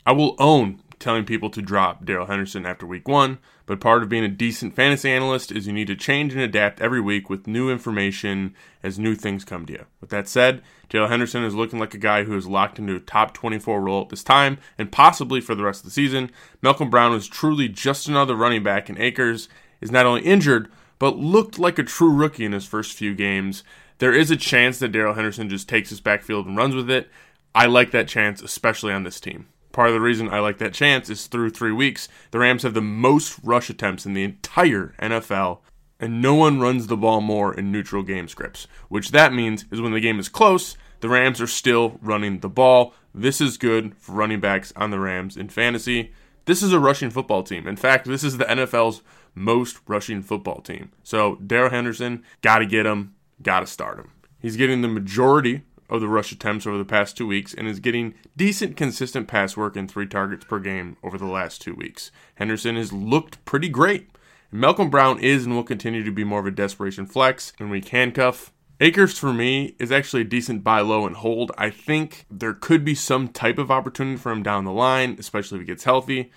I 0.04 0.12
will 0.12 0.36
own 0.38 0.82
telling 0.98 1.24
people 1.24 1.50
to 1.50 1.62
drop 1.62 2.04
Darrell 2.04 2.26
Henderson 2.26 2.66
after 2.66 2.86
week 2.86 3.06
one, 3.06 3.38
but 3.66 3.80
part 3.80 4.02
of 4.02 4.08
being 4.08 4.24
a 4.24 4.28
decent 4.28 4.74
fantasy 4.74 5.10
analyst 5.10 5.52
is 5.52 5.66
you 5.66 5.72
need 5.72 5.86
to 5.86 5.94
change 5.94 6.32
and 6.32 6.42
adapt 6.42 6.80
every 6.80 7.00
week 7.00 7.30
with 7.30 7.46
new 7.46 7.70
information 7.70 8.54
as 8.82 8.98
new 8.98 9.14
things 9.14 9.44
come 9.44 9.66
to 9.66 9.72
you. 9.74 9.84
With 10.00 10.10
that 10.10 10.28
said, 10.28 10.62
Darrell 10.88 11.08
Henderson 11.08 11.44
is 11.44 11.54
looking 11.54 11.78
like 11.78 11.94
a 11.94 11.98
guy 11.98 12.24
who 12.24 12.36
is 12.36 12.46
locked 12.46 12.78
into 12.78 12.96
a 12.96 13.00
top 13.00 13.34
24 13.34 13.80
role 13.80 14.02
at 14.02 14.08
this 14.08 14.24
time 14.24 14.58
and 14.76 14.90
possibly 14.90 15.40
for 15.40 15.54
the 15.54 15.64
rest 15.64 15.80
of 15.80 15.84
the 15.84 15.90
season. 15.90 16.30
Malcolm 16.62 16.90
Brown 16.90 17.14
is 17.14 17.28
truly 17.28 17.68
just 17.68 18.08
another 18.08 18.34
running 18.34 18.62
back, 18.62 18.88
and 18.88 18.98
Akers 18.98 19.48
is 19.80 19.90
not 19.90 20.06
only 20.06 20.22
injured, 20.22 20.68
but 20.98 21.16
looked 21.16 21.58
like 21.58 21.78
a 21.78 21.84
true 21.84 22.12
rookie 22.12 22.44
in 22.44 22.52
his 22.52 22.66
first 22.66 22.94
few 22.94 23.14
games. 23.14 23.62
There 23.98 24.14
is 24.14 24.30
a 24.30 24.36
chance 24.36 24.78
that 24.78 24.92
Darrell 24.92 25.14
Henderson 25.14 25.48
just 25.48 25.68
takes 25.68 25.90
his 25.90 26.00
backfield 26.00 26.46
and 26.46 26.56
runs 26.56 26.74
with 26.74 26.90
it. 26.90 27.10
I 27.54 27.66
like 27.66 27.90
that 27.90 28.06
chance, 28.06 28.40
especially 28.40 28.92
on 28.92 29.02
this 29.02 29.18
team. 29.18 29.48
Part 29.72 29.88
of 29.88 29.94
the 29.94 30.00
reason 30.00 30.28
I 30.28 30.38
like 30.38 30.58
that 30.58 30.72
chance 30.72 31.10
is 31.10 31.26
through 31.26 31.50
three 31.50 31.72
weeks, 31.72 32.08
the 32.30 32.38
Rams 32.38 32.62
have 32.62 32.74
the 32.74 32.80
most 32.80 33.38
rush 33.42 33.68
attempts 33.68 34.06
in 34.06 34.12
the 34.14 34.22
entire 34.22 34.94
NFL, 35.00 35.58
and 35.98 36.22
no 36.22 36.34
one 36.34 36.60
runs 36.60 36.86
the 36.86 36.96
ball 36.96 37.20
more 37.20 37.52
in 37.52 37.72
neutral 37.72 38.04
game 38.04 38.28
scripts. 38.28 38.68
Which 38.88 39.10
that 39.10 39.32
means 39.32 39.64
is 39.72 39.80
when 39.80 39.92
the 39.92 40.00
game 40.00 40.20
is 40.20 40.28
close, 40.28 40.76
the 41.00 41.08
Rams 41.08 41.40
are 41.40 41.48
still 41.48 41.98
running 42.00 42.38
the 42.38 42.48
ball. 42.48 42.94
This 43.12 43.40
is 43.40 43.56
good 43.56 43.96
for 43.96 44.12
running 44.12 44.40
backs 44.40 44.72
on 44.76 44.90
the 44.90 45.00
Rams 45.00 45.36
in 45.36 45.48
fantasy. 45.48 46.12
This 46.44 46.62
is 46.62 46.72
a 46.72 46.80
rushing 46.80 47.10
football 47.10 47.42
team. 47.42 47.66
In 47.66 47.76
fact, 47.76 48.06
this 48.06 48.24
is 48.24 48.38
the 48.38 48.44
NFL's 48.44 49.02
most 49.34 49.80
rushing 49.86 50.22
football 50.22 50.60
team. 50.60 50.92
So 51.02 51.36
Darrell 51.36 51.70
Henderson, 51.70 52.24
got 52.42 52.58
to 52.58 52.66
get 52.66 52.86
him 52.86 53.14
got 53.42 53.60
to 53.60 53.66
start 53.66 53.98
him. 53.98 54.12
He's 54.38 54.56
getting 54.56 54.82
the 54.82 54.88
majority 54.88 55.62
of 55.90 56.00
the 56.00 56.08
rush 56.08 56.32
attempts 56.32 56.66
over 56.66 56.76
the 56.76 56.84
past 56.84 57.16
two 57.16 57.26
weeks 57.26 57.54
and 57.54 57.66
is 57.66 57.80
getting 57.80 58.14
decent, 58.36 58.76
consistent 58.76 59.26
pass 59.26 59.56
work 59.56 59.76
and 59.76 59.90
three 59.90 60.06
targets 60.06 60.44
per 60.44 60.58
game 60.58 60.96
over 61.02 61.16
the 61.16 61.26
last 61.26 61.62
two 61.62 61.74
weeks. 61.74 62.10
Henderson 62.36 62.76
has 62.76 62.92
looked 62.92 63.44
pretty 63.44 63.68
great. 63.68 64.10
Malcolm 64.50 64.90
Brown 64.90 65.18
is 65.20 65.44
and 65.44 65.54
will 65.54 65.64
continue 65.64 66.04
to 66.04 66.12
be 66.12 66.24
more 66.24 66.40
of 66.40 66.46
a 66.46 66.50
desperation 66.50 67.06
flex 67.06 67.52
and 67.58 67.70
weak 67.70 67.88
handcuff. 67.88 68.52
Akers 68.80 69.18
for 69.18 69.32
me 69.32 69.74
is 69.78 69.90
actually 69.90 70.22
a 70.22 70.26
decent 70.26 70.62
buy 70.62 70.80
low 70.80 71.04
and 71.04 71.16
hold. 71.16 71.50
I 71.58 71.70
think 71.70 72.26
there 72.30 72.54
could 72.54 72.84
be 72.84 72.94
some 72.94 73.28
type 73.28 73.58
of 73.58 73.70
opportunity 73.70 74.16
for 74.16 74.30
him 74.30 74.42
down 74.42 74.64
the 74.64 74.72
line, 74.72 75.16
especially 75.18 75.56
if 75.56 75.62
he 75.62 75.66
gets 75.66 75.84
healthy. 75.84 76.30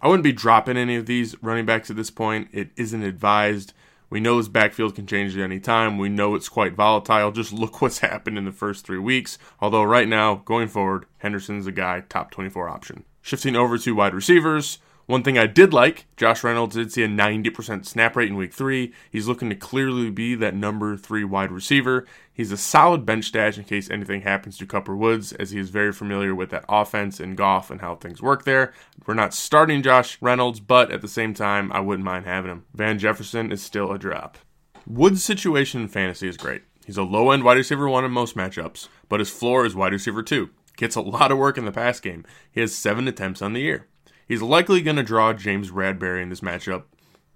I 0.00 0.08
wouldn't 0.08 0.24
be 0.24 0.32
dropping 0.32 0.76
any 0.76 0.96
of 0.96 1.06
these 1.06 1.40
running 1.42 1.66
backs 1.66 1.90
at 1.90 1.96
this 1.96 2.10
point. 2.10 2.48
It 2.50 2.70
isn't 2.76 3.02
advised. 3.02 3.74
We 4.12 4.20
know 4.20 4.36
his 4.36 4.50
backfield 4.50 4.94
can 4.94 5.06
change 5.06 5.34
at 5.38 5.42
any 5.42 5.58
time. 5.58 5.96
We 5.96 6.10
know 6.10 6.34
it's 6.34 6.50
quite 6.50 6.74
volatile. 6.74 7.32
Just 7.32 7.50
look 7.50 7.80
what's 7.80 7.98
happened 8.00 8.36
in 8.36 8.44
the 8.44 8.52
first 8.52 8.84
three 8.84 8.98
weeks. 8.98 9.38
Although, 9.58 9.84
right 9.84 10.06
now, 10.06 10.42
going 10.44 10.68
forward, 10.68 11.06
Henderson's 11.20 11.66
a 11.66 11.72
guy, 11.72 12.00
top 12.00 12.30
24 12.30 12.68
option. 12.68 13.04
Shifting 13.22 13.56
over 13.56 13.78
to 13.78 13.94
wide 13.94 14.12
receivers, 14.12 14.80
one 15.06 15.22
thing 15.22 15.38
I 15.38 15.46
did 15.46 15.72
like, 15.72 16.04
Josh 16.18 16.44
Reynolds 16.44 16.76
did 16.76 16.92
see 16.92 17.02
a 17.02 17.08
90% 17.08 17.86
snap 17.86 18.14
rate 18.14 18.28
in 18.28 18.36
week 18.36 18.52
three. 18.52 18.92
He's 19.10 19.28
looking 19.28 19.48
to 19.48 19.56
clearly 19.56 20.10
be 20.10 20.34
that 20.34 20.54
number 20.54 20.94
three 20.98 21.24
wide 21.24 21.50
receiver. 21.50 22.06
He's 22.34 22.50
a 22.50 22.56
solid 22.56 23.04
bench 23.04 23.26
stash 23.26 23.58
in 23.58 23.64
case 23.64 23.90
anything 23.90 24.22
happens 24.22 24.56
to 24.58 24.66
Cooper 24.66 24.96
Woods, 24.96 25.32
as 25.32 25.50
he 25.50 25.58
is 25.58 25.68
very 25.68 25.92
familiar 25.92 26.34
with 26.34 26.50
that 26.50 26.64
offense 26.68 27.20
and 27.20 27.36
Goff 27.36 27.70
and 27.70 27.82
how 27.82 27.94
things 27.94 28.22
work 28.22 28.44
there. 28.44 28.72
We're 29.06 29.14
not 29.14 29.34
starting 29.34 29.82
Josh 29.82 30.16
Reynolds, 30.20 30.58
but 30.58 30.90
at 30.90 31.02
the 31.02 31.08
same 31.08 31.34
time, 31.34 31.70
I 31.72 31.80
wouldn't 31.80 32.06
mind 32.06 32.24
having 32.24 32.50
him. 32.50 32.64
Van 32.72 32.98
Jefferson 32.98 33.52
is 33.52 33.62
still 33.62 33.92
a 33.92 33.98
drop. 33.98 34.38
Woods' 34.86 35.22
situation 35.22 35.82
in 35.82 35.88
fantasy 35.88 36.26
is 36.26 36.36
great. 36.38 36.62
He's 36.86 36.96
a 36.96 37.02
low 37.02 37.30
end 37.30 37.44
wide 37.44 37.58
receiver 37.58 37.88
one 37.88 38.04
in 38.04 38.10
most 38.10 38.34
matchups, 38.34 38.88
but 39.08 39.20
his 39.20 39.30
floor 39.30 39.66
is 39.66 39.76
wide 39.76 39.92
receiver 39.92 40.22
two. 40.22 40.50
Gets 40.76 40.96
a 40.96 41.02
lot 41.02 41.30
of 41.30 41.38
work 41.38 41.58
in 41.58 41.66
the 41.66 41.72
pass 41.72 42.00
game. 42.00 42.24
He 42.50 42.60
has 42.60 42.74
seven 42.74 43.06
attempts 43.06 43.42
on 43.42 43.52
the 43.52 43.60
year. 43.60 43.88
He's 44.26 44.42
likely 44.42 44.80
going 44.80 44.96
to 44.96 45.02
draw 45.02 45.34
James 45.34 45.70
Bradberry 45.70 46.22
in 46.22 46.30
this 46.30 46.40
matchup, 46.40 46.84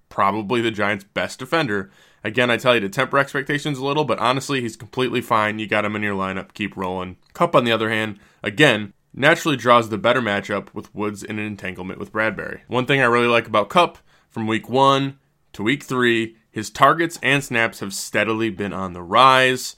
probably 0.09 0.61
the 0.61 0.71
Giants' 0.71 1.05
best 1.05 1.39
defender. 1.39 1.91
Again, 2.25 2.51
I 2.51 2.57
tell 2.57 2.75
you 2.75 2.81
to 2.81 2.89
temper 2.89 3.19
expectations 3.19 3.79
a 3.79 3.85
little, 3.85 4.05
but 4.05 4.19
honestly, 4.19 4.61
he's 4.61 4.77
completely 4.77 5.21
fine. 5.21 5.59
You 5.59 5.67
got 5.67 5.85
him 5.85 5.95
in 5.95 6.03
your 6.03 6.17
lineup, 6.17 6.55
keep 6.55 6.77
rolling. 6.77 7.17
Kupp, 7.35 7.55
on 7.55 7.65
the 7.65 7.73
other 7.73 7.91
hand, 7.91 8.19
again, 8.43 8.93
naturally 9.15 9.57
draws 9.57 9.89
the 9.89 9.99
better 9.99 10.21
matchup 10.21 10.75
with 10.75 10.95
Woods 10.95 11.23
in 11.23 11.39
an 11.39 11.47
entanglement 11.47 11.99
with 12.01 12.13
Bradberry. 12.13 12.61
One 12.69 12.87
thing 12.87 13.01
I 13.01 13.05
really 13.05 13.29
like 13.29 13.47
about 13.47 13.69
Kupp 13.69 13.99
from 14.29 14.47
week 14.47 14.69
one 14.69 15.19
to 15.53 15.63
week 15.63 15.85
three, 15.85 16.37
his 16.51 16.69
targets 16.69 17.19
and 17.23 17.43
snaps 17.43 17.81
have 17.81 17.95
steadily 17.95 18.51
been 18.51 18.73
on 18.73 18.93
the 18.93 19.03
rise 19.03 19.77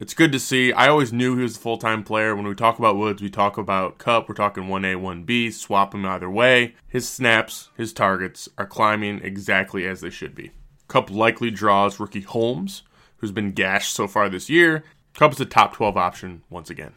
it's 0.00 0.14
good 0.14 0.32
to 0.32 0.40
see. 0.40 0.72
I 0.72 0.88
always 0.88 1.12
knew 1.12 1.36
he 1.36 1.42
was 1.42 1.56
a 1.56 1.60
full 1.60 1.76
time 1.76 2.02
player. 2.02 2.34
When 2.34 2.46
we 2.46 2.54
talk 2.54 2.78
about 2.78 2.96
Woods, 2.96 3.20
we 3.20 3.28
talk 3.28 3.58
about 3.58 3.98
Kupp. 3.98 4.28
We're 4.28 4.34
talking 4.34 4.64
1A, 4.64 4.96
1B, 4.96 5.52
swap 5.52 5.94
him 5.94 6.06
either 6.06 6.30
way. 6.30 6.74
His 6.88 7.06
snaps, 7.06 7.68
his 7.76 7.92
targets 7.92 8.48
are 8.56 8.66
climbing 8.66 9.20
exactly 9.22 9.86
as 9.86 10.00
they 10.00 10.08
should 10.08 10.34
be. 10.34 10.52
Kupp 10.88 11.10
likely 11.10 11.50
draws 11.50 12.00
rookie 12.00 12.22
Holmes, 12.22 12.82
who's 13.18 13.30
been 13.30 13.52
gashed 13.52 13.94
so 13.94 14.08
far 14.08 14.30
this 14.30 14.48
year. 14.48 14.84
Kupp 15.14 15.32
is 15.32 15.40
a 15.40 15.44
top 15.44 15.74
12 15.74 15.96
option 15.98 16.42
once 16.48 16.70
again. 16.70 16.94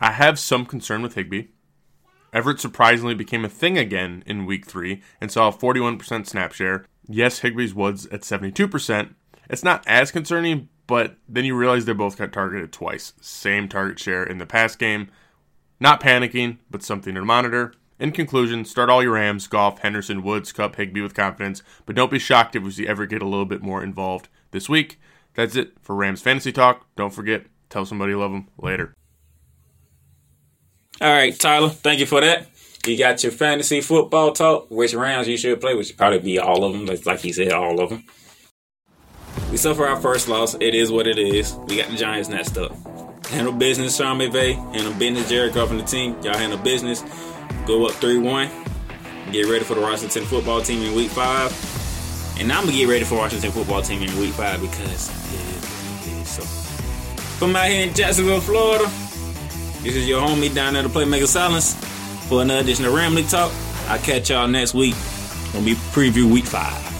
I 0.00 0.12
have 0.12 0.38
some 0.38 0.64
concern 0.64 1.02
with 1.02 1.14
Higbee. 1.14 1.48
Everett 2.32 2.60
surprisingly 2.60 3.14
became 3.14 3.44
a 3.44 3.50
thing 3.50 3.76
again 3.76 4.22
in 4.24 4.46
week 4.46 4.64
three 4.66 5.02
and 5.20 5.30
saw 5.30 5.48
a 5.48 5.52
41% 5.52 6.26
snap 6.26 6.52
share. 6.52 6.86
Yes, 7.06 7.40
Higbee's 7.40 7.74
Woods 7.74 8.06
at 8.06 8.22
72%. 8.22 9.14
It's 9.50 9.64
not 9.64 9.84
as 9.86 10.10
concerning, 10.12 10.68
but 10.90 11.14
then 11.28 11.44
you 11.44 11.54
realize 11.54 11.84
they 11.84 11.92
both 11.92 12.18
got 12.18 12.32
targeted 12.32 12.72
twice. 12.72 13.12
Same 13.20 13.68
target 13.68 14.00
share 14.00 14.24
in 14.24 14.38
the 14.38 14.44
past 14.44 14.76
game. 14.80 15.08
Not 15.78 16.00
panicking, 16.00 16.58
but 16.68 16.82
something 16.82 17.14
to 17.14 17.24
monitor. 17.24 17.74
In 18.00 18.10
conclusion, 18.10 18.64
start 18.64 18.90
all 18.90 19.00
your 19.00 19.12
Rams, 19.12 19.46
Goff, 19.46 19.78
Henderson, 19.78 20.24
Woods, 20.24 20.50
Kupp, 20.50 20.74
Higbee 20.74 21.00
with 21.00 21.14
confidence, 21.14 21.62
but 21.86 21.94
don't 21.94 22.10
be 22.10 22.18
shocked 22.18 22.56
if 22.56 22.64
we 22.64 22.72
see 22.72 22.88
ever 22.88 23.06
get 23.06 23.22
a 23.22 23.28
little 23.28 23.46
bit 23.46 23.62
more 23.62 23.84
involved 23.84 24.28
this 24.50 24.68
week. 24.68 24.98
That's 25.34 25.54
it 25.54 25.74
for 25.80 25.94
Rams 25.94 26.22
Fantasy 26.22 26.50
Talk. 26.50 26.84
Don't 26.96 27.14
forget, 27.14 27.46
tell 27.68 27.86
somebody 27.86 28.10
you 28.10 28.18
love 28.18 28.32
them. 28.32 28.48
Later. 28.58 28.92
All 31.00 31.12
right, 31.12 31.38
Tyler, 31.38 31.68
thank 31.68 32.00
you 32.00 32.06
for 32.06 32.20
that. 32.20 32.48
You 32.84 32.98
got 32.98 33.22
your 33.22 33.30
fantasy 33.30 33.80
football 33.80 34.32
talk, 34.32 34.66
which 34.72 34.92
rounds 34.92 35.28
you 35.28 35.36
should 35.36 35.60
play, 35.60 35.74
which 35.74 35.86
should 35.86 35.96
probably 35.96 36.18
be 36.18 36.40
all 36.40 36.64
of 36.64 36.72
them, 36.72 36.98
like 37.04 37.22
you 37.22 37.32
said, 37.32 37.52
all 37.52 37.78
of 37.80 37.90
them. 37.90 38.04
We 39.50 39.56
suffer 39.56 39.84
our 39.86 40.00
first 40.00 40.28
loss. 40.28 40.54
It 40.54 40.74
is 40.74 40.92
what 40.92 41.06
it 41.06 41.18
is. 41.18 41.54
We 41.66 41.76
got 41.76 41.90
the 41.90 41.96
Giants 41.96 42.28
next 42.28 42.56
up. 42.56 42.72
Handle 43.26 43.52
business, 43.52 43.96
Sean 43.96 44.18
McVay. 44.18 44.54
Handle 44.74 44.92
business, 44.94 45.28
Jared 45.28 45.54
Goff 45.54 45.70
and 45.70 45.80
the 45.80 45.84
team. 45.84 46.16
Y'all 46.22 46.36
handle 46.36 46.58
business. 46.58 47.02
Go 47.66 47.86
up 47.86 47.92
3 47.92 48.18
1. 48.18 48.50
Get 49.32 49.46
ready 49.46 49.64
for 49.64 49.74
the 49.74 49.80
Washington 49.80 50.24
football 50.24 50.60
team 50.62 50.82
in 50.82 50.94
week 50.94 51.10
5. 51.10 52.38
And 52.40 52.52
I'm 52.52 52.62
going 52.62 52.72
to 52.72 52.78
get 52.78 52.88
ready 52.88 53.04
for 53.04 53.16
Washington 53.16 53.50
football 53.50 53.82
team 53.82 54.02
in 54.02 54.18
week 54.18 54.32
5 54.32 54.60
because 54.60 55.08
it 55.10 56.20
is, 56.20 56.28
So, 56.28 56.42
from 56.42 57.54
out 57.54 57.66
here 57.66 57.86
in 57.86 57.94
Jacksonville, 57.94 58.40
Florida, 58.40 58.84
this 59.82 59.94
is 59.96 60.08
your 60.08 60.26
homie 60.26 60.52
down 60.54 60.74
there 60.74 60.82
to 60.82 60.88
Playmaker 60.88 61.26
Silence 61.26 61.74
for 62.28 62.42
another 62.42 62.60
edition 62.60 62.84
of 62.84 62.92
Ramley 62.92 63.28
Talk. 63.28 63.52
I'll 63.88 63.98
catch 63.98 64.30
y'all 64.30 64.48
next 64.48 64.74
week 64.74 64.94
when 65.52 65.64
we 65.64 65.74
preview 65.74 66.32
week 66.32 66.46
5. 66.46 66.99